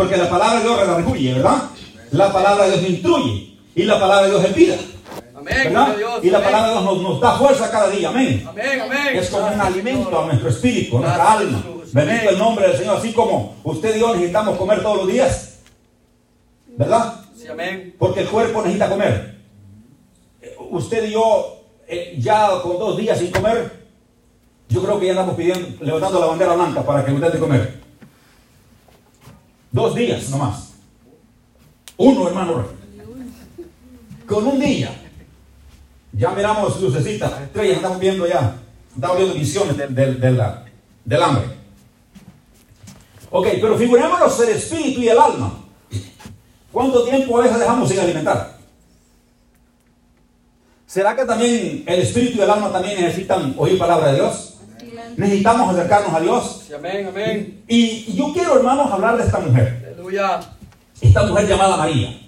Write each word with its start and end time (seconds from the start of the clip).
Porque 0.00 0.16
la 0.16 0.30
palabra 0.30 0.60
de 0.60 0.64
Dios 0.64 0.80
redarguye, 0.80 1.34
¿verdad? 1.34 1.62
La 2.12 2.32
palabra 2.32 2.64
de 2.64 2.78
Dios 2.78 2.90
instruye. 2.90 3.54
Y 3.74 3.82
la 3.82 4.00
palabra 4.00 4.22
de 4.22 4.30
Dios 4.30 4.44
es 4.46 4.54
vida. 4.54 4.76
Amén. 5.36 5.56
¿verdad? 5.64 5.96
Y 6.22 6.30
la 6.30 6.42
palabra 6.42 6.68
de 6.68 6.72
Dios 6.72 6.84
nos, 6.84 7.02
nos 7.02 7.20
da 7.20 7.32
fuerza 7.32 7.70
cada 7.70 7.90
día. 7.90 8.08
Amén. 8.08 8.48
Es 9.12 9.28
como 9.28 9.48
un 9.48 9.60
alimento 9.60 10.18
a 10.18 10.24
nuestro 10.24 10.48
espíritu, 10.48 10.96
a 10.96 11.00
nuestra 11.02 11.32
alma. 11.32 11.62
Bendito 11.92 12.30
el 12.30 12.38
nombre 12.38 12.68
del 12.68 12.78
Señor. 12.78 12.96
Así 12.96 13.12
como 13.12 13.56
usted 13.62 13.94
y 13.94 14.00
yo 14.00 14.14
necesitamos 14.14 14.56
comer 14.56 14.82
todos 14.82 14.96
los 14.96 15.06
días. 15.06 15.58
¿Verdad? 16.78 17.16
Porque 17.98 18.20
el 18.20 18.28
cuerpo 18.28 18.62
necesita 18.62 18.88
comer. 18.88 19.36
Eh, 20.40 20.56
Usted 20.70 21.04
y 21.04 21.12
yo, 21.12 21.62
eh, 21.86 22.16
ya 22.18 22.48
con 22.62 22.78
dos 22.78 22.96
días 22.96 23.18
sin 23.18 23.30
comer, 23.30 23.70
yo 24.66 24.82
creo 24.82 24.98
que 24.98 25.04
ya 25.04 25.12
andamos 25.12 25.34
pidiendo, 25.34 25.84
levantando 25.84 26.20
la 26.20 26.26
bandera 26.26 26.54
blanca 26.54 26.82
para 26.86 27.04
que 27.04 27.12
usted 27.12 27.32
de 27.34 27.38
comer. 27.38 27.79
Dos 29.72 29.94
días 29.94 30.28
nomás. 30.30 30.72
Uno, 31.96 32.28
hermano. 32.28 32.64
Con 34.26 34.46
un 34.46 34.58
día. 34.60 34.90
Ya 36.12 36.30
miramos 36.30 36.80
lucecitas, 36.80 37.40
estrellas, 37.42 37.76
estamos 37.76 37.98
viendo 38.00 38.26
ya. 38.26 38.56
Estamos 38.94 39.16
viendo 39.16 39.34
visiones 39.34 39.76
del, 39.76 39.94
del, 39.94 40.20
del- 40.20 40.42
del 41.04 41.22
hambre. 41.22 41.44
Ok, 43.30 43.46
pero 43.60 43.78
figurémonos 43.78 44.40
el 44.40 44.48
espíritu 44.50 45.00
y 45.02 45.08
el 45.08 45.18
alma. 45.18 45.54
¿Cuánto 46.72 47.04
tiempo 47.04 47.38
a 47.38 47.42
veces 47.42 47.58
dejamos 47.60 47.88
sin 47.88 48.00
alimentar? 48.00 48.58
¿Será 50.86 51.14
que 51.14 51.24
también 51.24 51.84
el 51.86 52.00
espíritu 52.00 52.38
y 52.38 52.40
el 52.42 52.50
alma 52.50 52.72
también 52.72 53.00
necesitan 53.00 53.54
oír 53.56 53.78
palabra 53.78 54.08
de 54.12 54.16
Dios? 54.16 54.49
Necesitamos 55.20 55.74
acercarnos 55.74 56.14
a 56.14 56.20
Dios. 56.20 56.62
Sí, 56.66 56.72
amén, 56.72 57.06
amén. 57.06 57.62
Y 57.68 58.16
yo 58.16 58.32
quiero, 58.32 58.56
hermanos, 58.56 58.90
hablar 58.90 59.18
de 59.18 59.24
esta 59.24 59.38
mujer. 59.38 59.92
Aleluya. 59.92 60.40
Esta 60.98 61.26
mujer 61.26 61.46
llamada 61.46 61.76
María. 61.76 62.18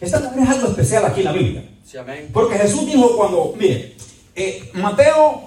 Esta 0.00 0.18
mujer 0.18 0.42
es 0.42 0.48
algo 0.48 0.66
especial 0.66 1.04
aquí 1.06 1.20
en 1.20 1.26
la 1.26 1.32
Biblia. 1.32 1.64
Sí, 1.84 1.96
amén. 1.96 2.28
Porque 2.32 2.58
Jesús 2.58 2.86
dijo 2.86 3.16
cuando, 3.16 3.54
mire, 3.56 3.94
eh, 4.34 4.68
Mateo 4.74 5.42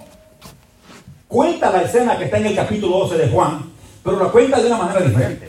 cuenta 1.27 1.71
la 1.71 1.81
escena 1.81 2.17
que 2.17 2.23
está 2.23 2.37
en 2.37 2.45
el 2.45 2.55
capítulo 2.55 2.99
12 2.99 3.17
de 3.17 3.27
Juan, 3.27 3.69
pero 4.01 4.23
la 4.23 4.31
cuenta 4.31 4.61
de 4.61 4.67
una 4.67 4.77
manera 4.77 5.05
diferente. 5.05 5.47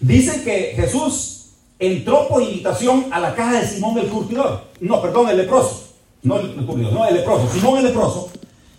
Dice 0.00 0.44
que 0.44 0.74
Jesús 0.76 1.52
entró 1.78 2.28
por 2.28 2.42
invitación 2.42 3.06
a 3.10 3.20
la 3.20 3.34
casa 3.34 3.58
de 3.58 3.66
Simón 3.66 3.96
el 3.96 4.08
curtidor. 4.08 4.64
No, 4.80 5.00
perdón, 5.00 5.30
el 5.30 5.38
leproso. 5.38 5.94
No 6.22 6.38
el, 6.40 6.58
el 6.58 6.66
curtidor, 6.66 6.92
no 6.92 7.06
el 7.06 7.14
leproso. 7.14 7.50
Simón 7.50 7.78
el 7.78 7.84
leproso, 7.84 8.29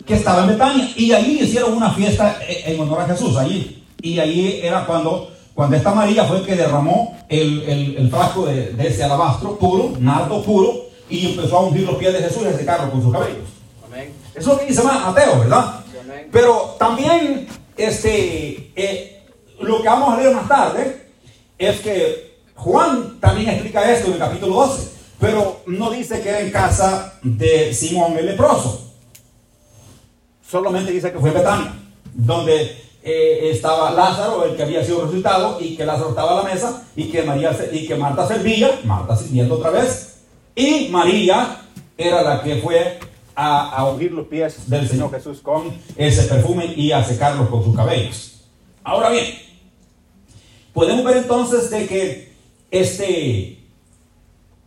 que 0.05 0.13
estaba 0.15 0.41
en 0.43 0.49
Betania. 0.49 0.89
Y 0.95 1.11
allí 1.13 1.39
hicieron 1.41 1.73
una 1.73 1.91
fiesta 1.91 2.37
eh, 2.47 2.63
en 2.67 2.79
honor 2.79 3.01
a 3.01 3.05
Jesús, 3.07 3.35
allí. 3.37 3.83
Y 4.01 4.19
allí 4.19 4.59
era 4.63 4.85
cuando, 4.85 5.31
cuando 5.53 5.75
esta 5.77 5.93
María 5.93 6.23
fue 6.25 6.43
que 6.43 6.55
derramó 6.55 7.17
el, 7.29 7.61
el- 7.63 7.97
el 7.97 8.09
frasco 8.09 8.45
de, 8.45 8.71
de 8.73 8.87
ese 8.87 9.03
alabastro 9.03 9.57
puro, 9.57 9.93
nardo 9.99 10.41
puro, 10.43 10.85
y 11.09 11.27
empezó 11.31 11.57
a 11.57 11.61
ungir 11.65 11.83
los 11.85 11.95
pies 11.95 12.13
de 12.13 12.19
Jesús 12.19 12.43
y 12.43 12.47
a 12.47 12.57
secarlo 12.57 12.89
con 12.91 13.01
sus 13.03 13.11
cabellos. 13.11 13.47
Amén. 13.85 14.13
Eso 14.33 14.39
es 14.39 14.47
lo 14.47 14.59
que 14.59 14.65
dice 14.67 14.83
Mateo, 14.83 15.39
¿verdad? 15.39 15.81
Sí, 15.91 15.97
amén. 16.01 16.29
Pero 16.31 16.75
también, 16.79 17.47
este, 17.75 18.71
eh, 18.75 19.21
lo 19.59 19.81
que 19.81 19.87
vamos 19.89 20.13
a 20.13 20.17
leer 20.21 20.33
más 20.35 20.47
tarde 20.47 21.07
es 21.57 21.79
que 21.81 22.31
Juan 22.55 23.19
también 23.19 23.49
explica 23.49 23.91
esto 23.91 24.07
en 24.07 24.13
el 24.13 24.19
capítulo 24.19 24.55
12, 24.55 24.89
pero 25.19 25.61
no 25.67 25.89
dice 25.91 26.21
que 26.21 26.29
era 26.29 26.39
en 26.39 26.51
casa 26.51 27.19
de 27.21 27.73
Simón 27.73 28.17
el 28.17 28.25
leproso. 28.27 28.90
Solamente 30.51 30.91
dice 30.91 31.13
que 31.13 31.19
fue 31.19 31.31
Betania, 31.31 31.73
donde 32.13 32.75
eh, 33.03 33.49
estaba 33.51 33.91
Lázaro, 33.91 34.43
el 34.43 34.55
que 34.57 34.63
había 34.63 34.83
sido 34.83 35.05
resucitado, 35.05 35.57
y 35.61 35.77
que 35.77 35.85
Lázaro 35.85 36.09
estaba 36.09 36.33
a 36.33 36.43
la 36.43 36.53
mesa, 36.53 36.83
y 36.95 37.09
que, 37.09 37.23
María, 37.23 37.57
y 37.71 37.87
que 37.87 37.95
Marta 37.95 38.27
servía, 38.27 38.79
Marta 38.83 39.15
sirviendo 39.15 39.55
otra 39.55 39.69
vez, 39.69 40.23
y 40.53 40.89
María 40.89 41.61
era 41.97 42.21
la 42.21 42.43
que 42.43 42.57
fue 42.57 42.99
a, 43.33 43.69
a 43.69 43.89
ungir 43.89 44.11
los 44.11 44.27
pies 44.27 44.69
del 44.69 44.89
Señor 44.89 45.09
Jesús 45.11 45.39
con 45.39 45.73
ese 45.95 46.23
perfume 46.23 46.65
y 46.75 46.91
a 46.91 47.01
secarlos 47.03 47.47
con 47.47 47.63
sus 47.63 47.75
cabellos. 47.75 48.41
Ahora 48.83 49.09
bien, 49.09 49.25
podemos 50.73 51.05
ver 51.05 51.17
entonces 51.17 51.69
de 51.69 51.87
que 51.87 52.33
este 52.69 53.57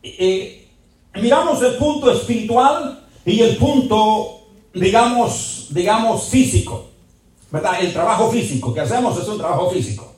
eh, 0.02 0.68
miramos 1.20 1.62
el 1.62 1.74
punto 1.76 2.10
espiritual 2.10 3.04
y 3.24 3.40
el 3.40 3.56
punto, 3.56 4.43
digamos, 4.74 5.66
digamos, 5.70 6.28
físico. 6.28 6.86
¿Verdad? 7.50 7.74
El 7.80 7.92
trabajo 7.92 8.30
físico 8.30 8.74
que 8.74 8.80
hacemos 8.80 9.16
es 9.20 9.28
un 9.28 9.38
trabajo 9.38 9.70
físico. 9.70 10.10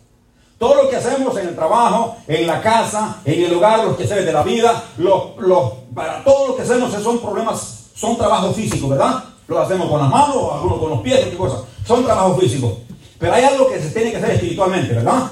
Todo 0.59 0.83
lo 0.85 0.89
que 0.89 0.97
hacemos 0.97 1.37
en 1.37 1.49
el 1.49 1.55
trabajo, 1.55 2.17
en 2.27 2.47
la 2.47 2.63
casa, 2.63 3.21
en 3.27 3.45
el 3.45 3.55
hogar, 3.55 3.85
los 3.85 3.97
quehaceres 3.97 4.25
de 4.25 4.33
la 4.33 4.43
vida, 4.43 4.85
los, 4.97 5.37
los- 5.39 5.73
para 5.95 6.25
todo 6.25 6.49
lo 6.49 6.57
que 6.57 6.63
hacemos 6.63 6.91
son 7.03 7.19
problemas, 7.19 7.89
son 7.95 8.17
trabajos 8.17 8.57
físicos, 8.57 8.89
¿verdad? 8.89 9.23
Lo 9.49 9.61
hacemos 9.61 9.91
con 9.91 10.01
las 10.01 10.09
manos, 10.11 10.37
algunos 10.51 10.79
con 10.79 10.91
los 10.91 11.01
pies, 11.03 11.21
qué 11.29 11.37
cosa. 11.37 11.59
Son 11.87 12.05
trabajos 12.05 12.41
físicos. 12.41 12.73
Pero 13.19 13.35
hay 13.35 13.45
algo 13.45 13.69
que 13.69 13.81
se 13.83 13.91
tiene 13.91 14.11
que 14.11 14.17
hacer 14.17 14.31
espiritualmente, 14.31 14.95
¿verdad? 14.95 15.31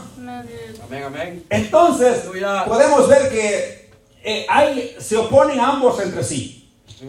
Amén, 0.86 1.02
amén. 1.04 1.44
Entonces, 1.48 2.24
podemos 2.66 3.08
ver 3.08 3.30
que 3.30 3.90
eh, 4.22 4.46
hay, 4.48 4.94
se 4.98 5.16
oponen 5.16 5.58
ambos 5.58 5.98
entre 6.00 6.22
sí. 6.22 6.63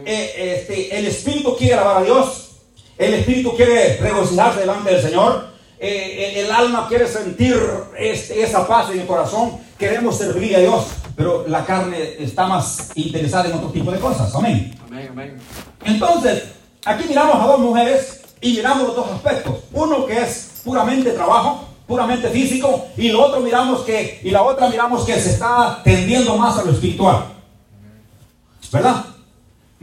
Eh, 0.06 0.58
este, 0.60 0.98
el 0.98 1.06
espíritu 1.06 1.56
quiere 1.56 1.76
alabar 1.76 1.98
a 1.98 2.06
Dios, 2.06 2.50
el 2.98 3.14
espíritu 3.14 3.56
quiere 3.56 3.98
regocijarse 3.98 4.62
delante 4.62 4.92
del 4.92 5.02
Señor, 5.02 5.48
eh, 5.80 6.32
el, 6.32 6.46
el 6.46 6.52
alma 6.52 6.88
quiere 6.88 7.08
sentir 7.08 7.56
este, 7.98 8.42
esa 8.42 8.68
paz 8.68 8.90
en 8.92 9.02
el 9.02 9.08
corazón, 9.08 9.58
queremos 9.78 10.18
servir 10.18 10.56
a 10.56 10.60
Dios, 10.60 10.86
pero 11.16 11.46
la 11.48 11.66
carne 11.66 12.16
está 12.20 12.48
más 12.48 12.92
interesada 12.96 13.50
en 13.50 13.54
otro 13.56 13.70
tipo 13.70 13.92
de 13.92 14.00
cosas. 14.00 14.34
Amén. 14.36 14.76
Amén, 14.86 15.08
amén. 15.12 15.38
Entonces, 15.84 16.44
aquí 16.86 17.06
miramos 17.08 17.36
a 17.36 17.48
dos 17.48 17.60
mujeres 17.60 18.22
y 18.42 18.54
miramos 18.54 18.88
los 18.88 18.96
dos 18.96 19.12
aspectos. 19.12 19.56
Uno 19.74 20.06
que 20.06 20.22
es 20.22 20.62
puramente 20.64 21.12
trabajo, 21.12 21.68
puramente 21.88 22.30
físico, 22.30 22.88
y 22.98 23.10
lo 23.10 23.24
otro 23.24 23.40
miramos 23.40 23.82
que, 23.82 24.20
y 24.24 24.32
la 24.32 24.44
otra 24.44 24.70
miramos 24.70 25.06
que 25.06 25.20
se 25.20 25.32
está 25.32 25.82
tendiendo 25.84 26.38
más 26.38 26.58
a 26.58 26.64
lo 26.64 26.72
espiritual. 26.72 27.26
¿Verdad? 28.72 29.06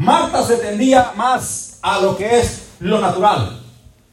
Marta 0.03 0.43
se 0.43 0.57
tendía 0.57 1.13
más 1.17 1.79
a 1.81 2.01
lo 2.01 2.17
que 2.17 2.41
es 2.41 2.71
lo 2.81 3.01
natural, 3.01 3.61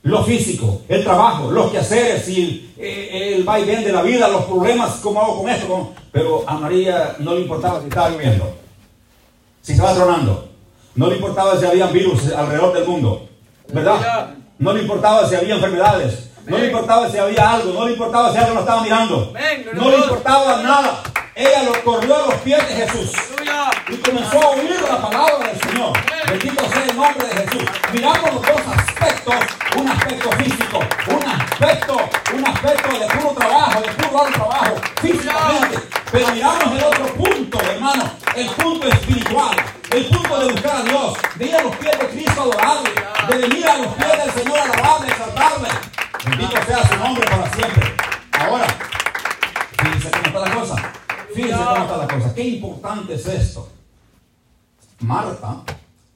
lo 0.03 0.23
físico, 0.23 0.81
el 0.87 1.03
trabajo, 1.03 1.49
los 1.51 1.71
quehaceres 1.71 2.29
y 2.29 2.71
eh, 2.77 3.33
el 3.35 3.43
vaivén 3.43 3.83
de 3.83 3.91
la 3.91 4.03
vida, 4.03 4.27
los 4.27 4.45
problemas, 4.45 4.97
cómo 5.01 5.19
hago 5.19 5.41
con 5.41 5.49
esto, 5.49 5.67
cómo- 5.67 5.93
pero 6.11 6.43
a 6.47 6.53
María 6.55 7.15
no 7.17 7.33
le 7.33 7.41
importaba 7.41 7.79
si 7.81 7.87
estaba 7.87 8.09
lloviendo, 8.11 8.55
si 9.63 9.71
estaba 9.73 9.95
tronando, 9.95 10.49
no 10.93 11.07
le 11.09 11.15
importaba 11.15 11.57
si 11.59 11.65
había 11.65 11.87
virus 11.87 12.31
alrededor 12.33 12.73
del 12.73 12.85
mundo, 12.85 13.27
¿verdad? 13.73 13.99
No 14.59 14.73
le 14.73 14.81
importaba 14.83 15.27
si 15.27 15.33
había 15.35 15.55
enfermedades, 15.55 16.29
no 16.45 16.57
le 16.57 16.67
importaba 16.67 17.09
si 17.09 17.17
había 17.17 17.51
algo, 17.51 17.73
no 17.73 17.85
le 17.87 17.93
importaba 17.93 18.31
si 18.31 18.37
algo 18.37 18.53
no 18.53 18.59
estaba 18.59 18.83
mirando, 18.83 19.33
no 19.73 19.89
le 19.89 19.97
importaba 19.97 20.61
nada. 20.61 21.01
Ella 21.39 21.63
lo 21.63 21.83
corrió 21.85 22.17
a 22.17 22.27
los 22.27 22.33
pies 22.41 22.67
de 22.67 22.75
Jesús 22.75 23.11
y 23.87 23.95
comenzó 23.95 24.41
a 24.41 24.47
oír 24.49 24.75
la 24.81 25.01
palabra 25.01 25.47
del 25.47 25.61
Señor. 25.61 25.93
Bendito 26.27 26.69
sea 26.69 26.83
el 26.83 26.97
nombre 26.97 27.27
de 27.27 27.33
Jesús. 27.33 27.63
Miramos 27.93 28.33
los 28.33 28.41
dos 28.41 28.61
aspectos, 28.75 29.35
un 29.77 29.87
aspecto 29.87 30.31
físico, 30.33 30.79
un 31.07 31.29
aspecto, 31.29 31.97
un 32.35 32.45
aspecto 32.45 32.99
de 32.99 33.05
puro 33.05 33.33
trabajo, 33.35 33.79
de 33.79 33.87
puro 33.87 34.23
trabajo, 34.33 34.75
físicamente. 35.01 35.79
Pero 36.11 36.27
miramos 36.33 36.71
el 36.73 36.83
otro 36.83 37.05
punto, 37.13 37.59
hermano, 37.61 38.11
el 38.35 38.49
punto 38.49 38.87
espiritual, 38.89 39.55
el 39.91 40.05
punto 40.07 40.39
de 40.39 40.51
buscar 40.51 40.75
a 40.75 40.81
Dios, 40.81 41.17
de 41.35 41.45
ir 41.45 41.55
a 41.55 41.63
los 41.63 41.75
pies 41.77 41.99
de 41.99 42.07
Cristo 42.09 42.51
es 53.19 53.27
esto. 53.27 53.69
Marta, 54.99 55.61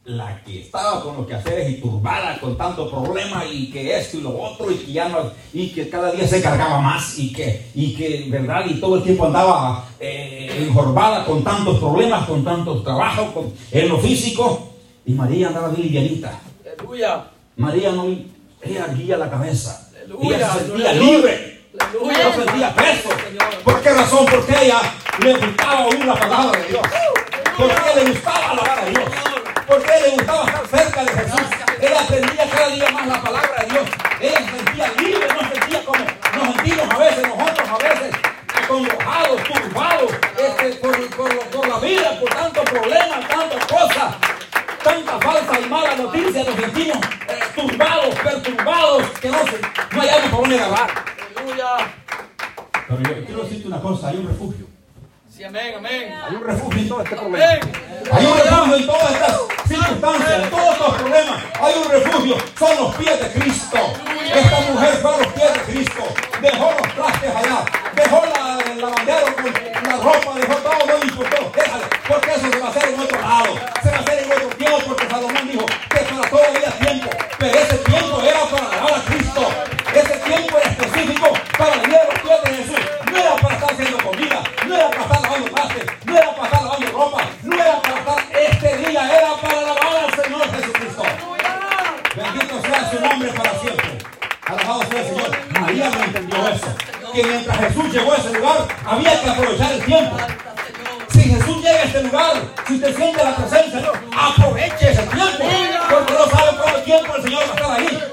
la 0.05 0.43
que 0.43 0.61
estaba 0.63 1.01
con 1.01 1.15
los 1.15 1.27
quehaceres 1.27 1.69
y 1.69 1.75
turbada 1.81 2.37
con 2.41 2.57
tanto 2.57 2.91
problema 2.91 3.45
y 3.45 3.71
que 3.71 3.97
esto 3.97 4.17
y 4.17 4.21
lo 4.21 4.37
otro 4.37 4.69
y 4.69 4.75
que 4.75 4.91
ya 4.91 5.07
no, 5.07 5.31
y 5.53 5.69
que 5.69 5.89
cada 5.89 6.11
día 6.11 6.27
se 6.27 6.41
cargaba 6.41 6.79
más 6.81 7.17
y 7.17 7.31
que, 7.31 7.69
y 7.73 7.95
que, 7.95 8.25
verdad, 8.29 8.65
y 8.65 8.81
todo 8.81 8.97
el 8.97 9.03
tiempo 9.03 9.25
andaba 9.27 9.85
eh, 10.01 10.65
enjorbada 10.67 11.23
con 11.25 11.41
tantos 11.43 11.79
problemas, 11.79 12.27
con 12.27 12.43
tantos 12.43 12.83
trabajos, 12.83 13.31
con- 13.33 13.53
en 13.71 13.87
lo 13.89 13.97
físico. 13.99 14.69
Y 15.05 15.13
María 15.13 15.47
andaba 15.47 15.69
bien 15.69 15.83
livianita. 15.83 16.39
Aleluya. 16.77 17.25
María 17.55 17.91
no, 17.93 18.05
ella 18.61 18.87
guía 18.97 19.17
la 19.17 19.29
cabeza. 19.29 19.89
Aleluya, 19.97 20.35
Ella 20.37 20.53
se 20.53 20.59
sentía 20.65 20.93
libre. 20.93 21.61
Aleluya. 21.79 22.29
No 22.29 22.43
sentía 22.45 22.75
peso. 22.75 23.09
¿Por 23.63 23.81
qué 23.81 23.89
razón? 23.89 24.25
Porque 24.29 24.53
ella 24.65 24.81
le 25.19 25.33
gustaba 25.33 25.85
oír 25.85 26.05
la 26.05 26.15
palabra 26.15 26.59
de 26.59 26.67
Dios. 26.67 26.81
Porque 27.57 27.95
le 27.95 28.11
gustaba 28.11 28.49
alabar 28.51 28.79
a 28.79 28.85
Dios. 28.85 29.03
Porque 29.67 29.91
le 30.01 30.09
gustaba 30.15 30.45
estar 30.45 30.67
cerca 30.67 31.03
de 31.03 31.11
Jesús. 31.11 31.47
Ella 31.79 32.01
aprendía 32.01 32.49
cada 32.49 32.67
día 32.69 32.89
más 32.91 33.07
la 33.07 33.21
palabra 33.21 33.63
de 33.63 33.71
Dios. 33.71 33.89
Se 34.19 34.29
sentía 34.33 34.87
libre, 34.97 35.27
no 35.27 35.49
sentía 35.49 35.85
como 35.85 35.99
nos 36.03 36.55
sentimos 36.55 36.89
a 36.89 36.97
veces 36.97 37.27
nosotros, 37.27 37.69
a 37.69 37.77
veces 37.77 38.15
acongojados, 38.55 39.43
turbados 39.43 40.11
este, 40.37 40.73
por, 40.75 41.09
por, 41.09 41.39
por 41.47 41.67
la 41.67 41.79
vida, 41.79 42.19
por 42.19 42.29
tantos 42.29 42.63
problemas, 42.63 43.27
tantas 43.27 43.65
cosas, 43.65 44.15
tanta 44.83 45.19
falsa 45.19 45.59
y 45.59 45.69
mala 45.69 45.95
noticia, 45.95 46.43
nos 46.43 46.55
sentimos 46.55 46.97
eh, 46.97 47.39
turbados, 47.55 48.15
perturbados, 48.15 49.09
que 49.19 49.29
no, 49.29 49.37
se, 49.45 49.95
no 49.95 50.01
hayamos 50.01 50.29
por 50.29 50.41
dónde 50.41 50.59
agarrar. 50.59 50.89
Aleluya. 51.35 51.67
Pero 52.87 53.01
yo 53.01 53.25
quiero 53.25 53.43
decirte 53.43 53.67
una 53.67 53.81
cosa, 53.81 54.07
hay 54.07 54.17
un 54.17 54.27
refugio. 54.27 54.72
Sí, 55.35 55.43
amén, 55.43 55.73
amén. 55.75 56.13
Hay 56.29 56.35
un 56.35 56.43
refugio 56.43 56.79
en 56.79 56.87
todo 56.89 57.01
este 57.01 57.15
problema. 57.15 57.43
Amén. 57.43 57.59
Hay 58.11 58.25
un 58.25 58.37
refugio 58.37 58.75
en 58.75 58.85
todas 58.85 59.11
estas 59.13 59.37
circunstancias, 59.67 60.43
en 60.43 60.49
todos 60.51 60.73
estos 60.73 60.93
problemas. 60.93 61.43
Hay 61.59 61.73
un 61.73 61.89
refugio. 61.89 62.37
Son 62.59 62.77
los 62.77 62.95
pies 62.97 63.19
de 63.19 63.41
Cristo. 63.41 63.77
Esta 64.31 64.59
mujer 64.71 64.93
fue 65.01 65.15
a 65.15 65.17
los 65.17 65.27
pies 65.33 65.53
de 65.53 65.59
Cristo. 65.73 66.03
Dejó 66.39 66.71
los 66.77 66.93
trastes 66.93 67.35
allá. 67.35 67.65
Dejó 67.95 68.23
la, 68.27 68.71
el 68.73 68.79
lavandero 68.79 69.35
con 69.35 69.89
la 69.89 69.97
ropa. 69.97 70.35
Dejó 70.35 70.55
todo, 70.57 70.85
no 70.85 71.03
importó. 71.03 71.51
Déjale. 71.55 71.83
Porque 72.07 72.29
eso 72.29 72.51
se 72.51 72.59
va 72.59 72.67
a 72.67 72.69
hacer 72.69 72.89
en 72.93 72.99
otro 72.99 73.21
lado. 73.21 73.55
Se 73.81 73.89
va 73.89 73.97
a 73.97 73.99
hacer 74.01 74.23
en 74.23 74.31
otro 74.33 74.49
tiempo. 74.49 74.77
Porque 74.85 75.09
Salomón 75.09 75.47
dijo 75.47 75.65
que 75.65 75.97
para 75.97 76.29
todo 76.29 76.41
había 76.47 76.71
tiempo. 76.77 77.09
Pero 77.39 77.57
ese 77.57 77.77
tiempo 77.77 78.21
era 78.21 78.41
para 78.51 78.67
alabar 78.67 78.99
a 78.99 79.03
Cristo. 79.05 79.47
Ese 79.95 80.15
tiempo 80.29 80.57
era 80.59 80.69
específico 80.69 81.33
para 81.57 81.77
venir 81.77 81.97
a 81.97 82.05
los 82.05 82.19
pies 82.21 82.43
de 82.43 82.63
Jesús. 82.63 82.82
No 86.05 86.17
era 86.17 86.35
para 86.35 86.45
estar 86.45 86.63
lavando 86.63 86.91
ropa. 86.91 87.21
No 87.43 87.55
era 87.55 87.81
para 87.81 87.99
estar. 87.99 88.23
Este 88.31 88.77
día 88.77 89.17
era 89.17 89.35
para 89.35 89.59
alabar 89.59 90.05
al 90.05 90.23
Señor 90.23 90.51
Jesucristo. 90.55 91.03
Bendito 92.15 92.61
sea 92.61 92.91
su 92.91 92.99
nombre 92.99 93.29
para 93.33 93.59
siempre. 93.59 93.97
Alabado 94.45 94.83
sea 94.89 94.99
el 95.01 95.07
Señor. 95.07 95.37
María 95.59 95.89
no 95.89 96.03
entendió 96.03 96.47
eso. 96.47 96.75
Que 97.13 97.23
mientras 97.23 97.57
Jesús 97.57 97.93
llegó 97.93 98.13
a 98.13 98.17
ese 98.17 98.33
lugar, 98.33 98.67
había 98.85 99.21
que 99.21 99.29
aprovechar 99.29 99.71
el 99.73 99.83
tiempo. 99.83 100.17
Si 101.09 101.21
Jesús 101.21 101.57
llega 101.57 101.79
a 101.79 101.83
este 101.83 102.03
lugar, 102.03 102.33
si 102.67 102.73
usted 102.75 102.95
siente 102.95 103.23
la 103.23 103.35
presencia 103.35 103.91
aproveche 104.17 104.91
ese 104.91 105.03
tiempo. 105.03 105.45
Porque 105.89 106.13
no 106.13 106.25
sabe 106.29 106.57
cuánto 106.57 106.81
tiempo 106.83 107.15
el 107.15 107.23
Señor 107.23 107.43
va 107.43 107.51
a 107.51 107.55
estar 107.55 107.71
ahí. 107.79 108.12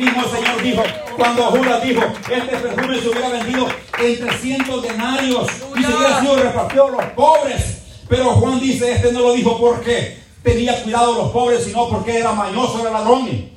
El 0.00 0.06
mismo 0.06 0.24
Señor 0.30 0.62
dijo, 0.62 0.82
cuando 1.14 1.42
Judas 1.50 1.82
dijo, 1.82 2.00
este 2.30 2.56
perfume 2.56 3.00
se 3.02 3.08
hubiera 3.10 3.28
vendido 3.28 3.68
en 3.98 4.18
300 4.18 4.82
denarios 4.82 5.46
y 5.76 5.82
se 5.82 5.94
hubiera 5.94 6.20
sido 6.20 6.36
repartido 6.36 6.86
a 6.86 6.90
los 6.90 7.04
pobres. 7.12 7.82
Pero 8.08 8.30
Juan 8.30 8.58
dice, 8.58 8.92
este 8.92 9.12
no 9.12 9.20
lo 9.20 9.34
dijo 9.34 9.58
porque 9.58 10.18
tenía 10.42 10.82
cuidado 10.82 11.12
de 11.12 11.22
los 11.22 11.30
pobres, 11.32 11.64
sino 11.64 11.86
porque 11.90 12.18
era 12.18 12.32
mañoso, 12.32 12.80
era 12.80 12.92
ladrón. 12.92 13.50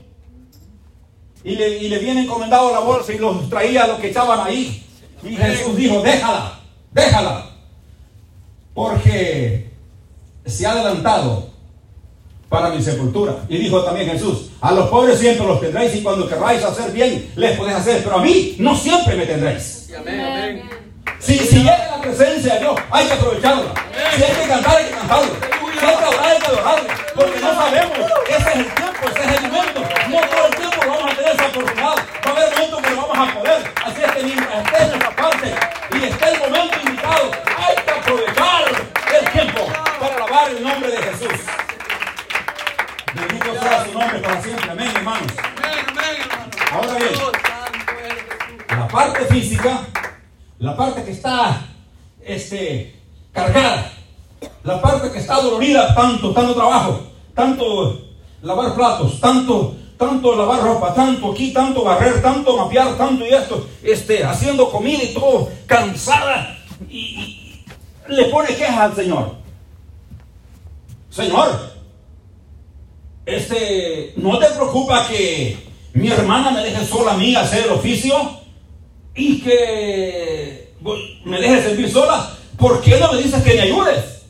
Y 1.46 1.56
le, 1.56 1.78
y 1.78 1.88
le 1.88 2.00
viene 2.00 2.24
encomendado 2.24 2.74
la 2.74 2.80
bolsa 2.80 3.14
y 3.14 3.20
los 3.20 3.50
traía 3.50 3.88
lo 3.88 3.98
que 3.98 4.10
echaban 4.10 4.46
ahí. 4.46 4.86
Y 5.24 5.38
Jesús 5.38 5.78
dijo, 5.78 6.02
déjala, 6.02 6.60
déjala. 6.92 7.52
Porque 8.74 9.72
se 10.46 10.68
ha 10.68 10.72
adelantado 10.72 11.53
para 12.54 12.70
mi 12.70 12.84
sepultura. 12.84 13.38
Y 13.50 13.58
dijo 13.58 13.84
también 13.84 14.12
Jesús, 14.12 14.52
a 14.62 14.72
los 14.72 14.88
pobres 14.88 15.18
siempre 15.18 15.44
los 15.44 15.60
tendréis 15.60 15.96
y 15.96 16.04
cuando 16.04 16.30
querráis 16.30 16.64
hacer 16.64 16.92
bien, 16.92 17.32
les 17.36 17.58
podéis 17.58 17.78
hacer, 17.78 18.04
pero 18.04 18.18
a 18.18 18.22
mí 18.22 18.56
no 18.60 18.76
siempre 18.76 19.16
me 19.16 19.26
tendréis. 19.26 19.88
Sí, 19.88 19.96
amén, 19.96 20.20
amén. 20.20 20.70
Si, 21.18 21.36
si 21.40 21.64
llega 21.64 21.98
la 21.98 22.02
presencia 22.02 22.54
de 22.54 22.60
Dios, 22.60 22.76
hay 22.92 23.08
que 23.08 23.14
aprovecharla. 23.14 23.74
Si 24.16 24.24
hay 24.24 24.32
que 24.34 24.48
cantar, 24.48 24.78
hay 24.78 24.86
que 24.86 24.92
cantarlo. 24.92 25.32
Si 25.80 25.86
hay 25.86 25.96
que 25.98 26.04
adorar, 26.04 26.26
hay 26.30 26.40
que 26.40 26.46
adorarlo. 26.46 26.90
Porque 27.16 27.40
no 27.42 27.56
sabemos, 27.56 27.98
ese 28.30 28.38
es 28.38 28.56
el 28.56 28.76
tiempo, 28.76 29.02
ese 29.10 29.26
es 29.26 29.36
el 29.36 29.52
momento. 29.52 29.82
No 30.12 30.20
todo 30.22 30.46
el 30.46 30.56
tiempo 30.56 30.78
vamos 30.88 31.12
a 31.12 31.16
tener 31.16 31.34
esa 31.34 31.46
oportunidad. 31.48 31.96
Va 31.98 32.30
a 32.30 32.36
haber 32.36 32.50
momentos 32.54 32.82
que 32.84 32.90
no 32.92 33.08
vamos 33.08 33.30
a 33.30 33.34
poder. 33.34 33.74
Así 33.84 34.02
es 34.06 34.12
que 34.12 34.24
mientras 34.24 34.64
esté 34.64 34.84
en 34.84 35.02
esa 35.02 35.10
parte 35.16 35.56
y 35.90 36.04
esté 36.04 36.30
el 36.30 36.40
momento 36.40 36.78
indicado, 36.86 37.32
hay 37.58 37.76
que 37.84 37.92
aprovechar 37.92 38.64
el 39.20 39.32
tiempo 39.32 39.68
para 40.00 40.16
alabar 40.18 40.52
el 40.52 40.62
nombre 40.62 40.92
de 40.92 40.98
Jesús. 40.98 41.73
Bendito 43.16 43.54
sea 43.54 43.86
su 43.86 43.92
nombre 44.00 44.20
para 44.20 44.42
siempre. 44.42 44.72
Amén, 44.72 44.92
hermanos. 44.96 45.32
Ahora 46.72 46.96
bien. 46.96 47.12
La 48.70 48.88
parte 48.88 49.26
física, 49.26 49.82
la 50.60 50.76
parte 50.76 51.04
que 51.04 51.12
está 51.12 51.62
este, 52.26 53.00
cargada, 53.32 53.92
la 54.64 54.82
parte 54.82 55.12
que 55.12 55.20
está 55.20 55.36
dolorida, 55.36 55.94
tanto, 55.94 56.34
tanto 56.34 56.56
trabajo, 56.56 57.02
tanto 57.36 58.02
lavar 58.42 58.74
platos, 58.74 59.20
tanto, 59.20 59.76
tanto 59.98 60.36
lavar 60.36 60.62
ropa, 60.62 60.94
tanto 60.94 61.32
aquí, 61.32 61.54
tanto 61.54 61.84
barrer, 61.84 62.22
tanto 62.22 62.58
mapear, 62.58 62.98
tanto 62.98 63.26
y 63.26 63.30
esto, 63.30 63.68
este, 63.84 64.24
haciendo 64.24 64.72
comida 64.72 65.04
y 65.04 65.14
todo, 65.14 65.50
cansada, 65.68 66.58
y, 66.90 66.98
y 66.98 67.66
le 68.08 68.26
pone 68.26 68.56
quejas 68.56 68.80
al 68.80 68.96
Señor. 68.96 69.36
Señor, 71.12 71.73
este, 73.26 74.14
¿no 74.18 74.38
te 74.40 74.48
preocupa 74.48 75.08
que 75.08 75.58
mi 75.94 76.10
hermana 76.10 76.52
me 76.52 76.64
deje 76.64 76.86
sola 76.86 77.14
a 77.14 77.18
mí 77.18 77.36
hacer 77.36 77.66
el 77.66 77.72
oficio? 77.72 78.14
y 79.16 79.42
que 79.42 80.74
me 81.24 81.40
dejes 81.40 81.66
servir 81.66 81.88
sola, 81.88 82.36
¿por 82.58 82.82
qué 82.82 83.00
no 83.00 83.14
me 83.14 83.22
dices 83.22 83.44
que 83.44 83.54
me 83.54 83.62
ayudes? 83.62 84.24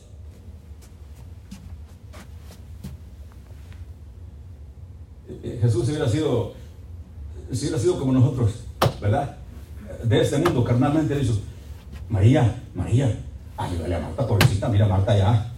Eh, 5.28 5.58
Jesús 5.62 5.84
si 5.86 5.92
hubiera 5.92 6.08
sido, 6.08 6.52
si 7.52 7.62
hubiera 7.66 7.78
sido 7.78 7.98
como 7.98 8.12
nosotros, 8.12 8.52
¿verdad? 9.00 9.36
De 10.02 10.20
este 10.20 10.38
mundo, 10.38 10.62
carnalmente, 10.64 11.14
dijo, 11.18 11.34
María, 12.08 12.62
María, 12.74 13.16
ayúdale 13.56 13.94
a 13.94 14.00
Marta, 14.00 14.26
pobrecita, 14.26 14.68
mira 14.68 14.86
Marta 14.86 15.16
ya, 15.16 15.52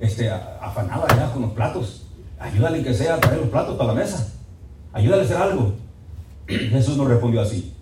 este, 0.00 0.28
a- 0.28 0.58
afanada 0.60 1.06
ya 1.16 1.32
con 1.32 1.42
los 1.42 1.52
platos, 1.52 2.01
ayúdale 2.42 2.82
que 2.82 2.92
sea 2.92 3.14
a 3.14 3.20
traer 3.20 3.38
los 3.38 3.48
platos 3.48 3.76
para 3.76 3.94
la 3.94 4.00
mesa, 4.00 4.28
ayúdale 4.92 5.22
a 5.22 5.24
hacer 5.24 5.36
algo. 5.36 5.74
Jesús 6.46 6.96
no 6.96 7.04
respondió 7.04 7.40
así. 7.40 7.74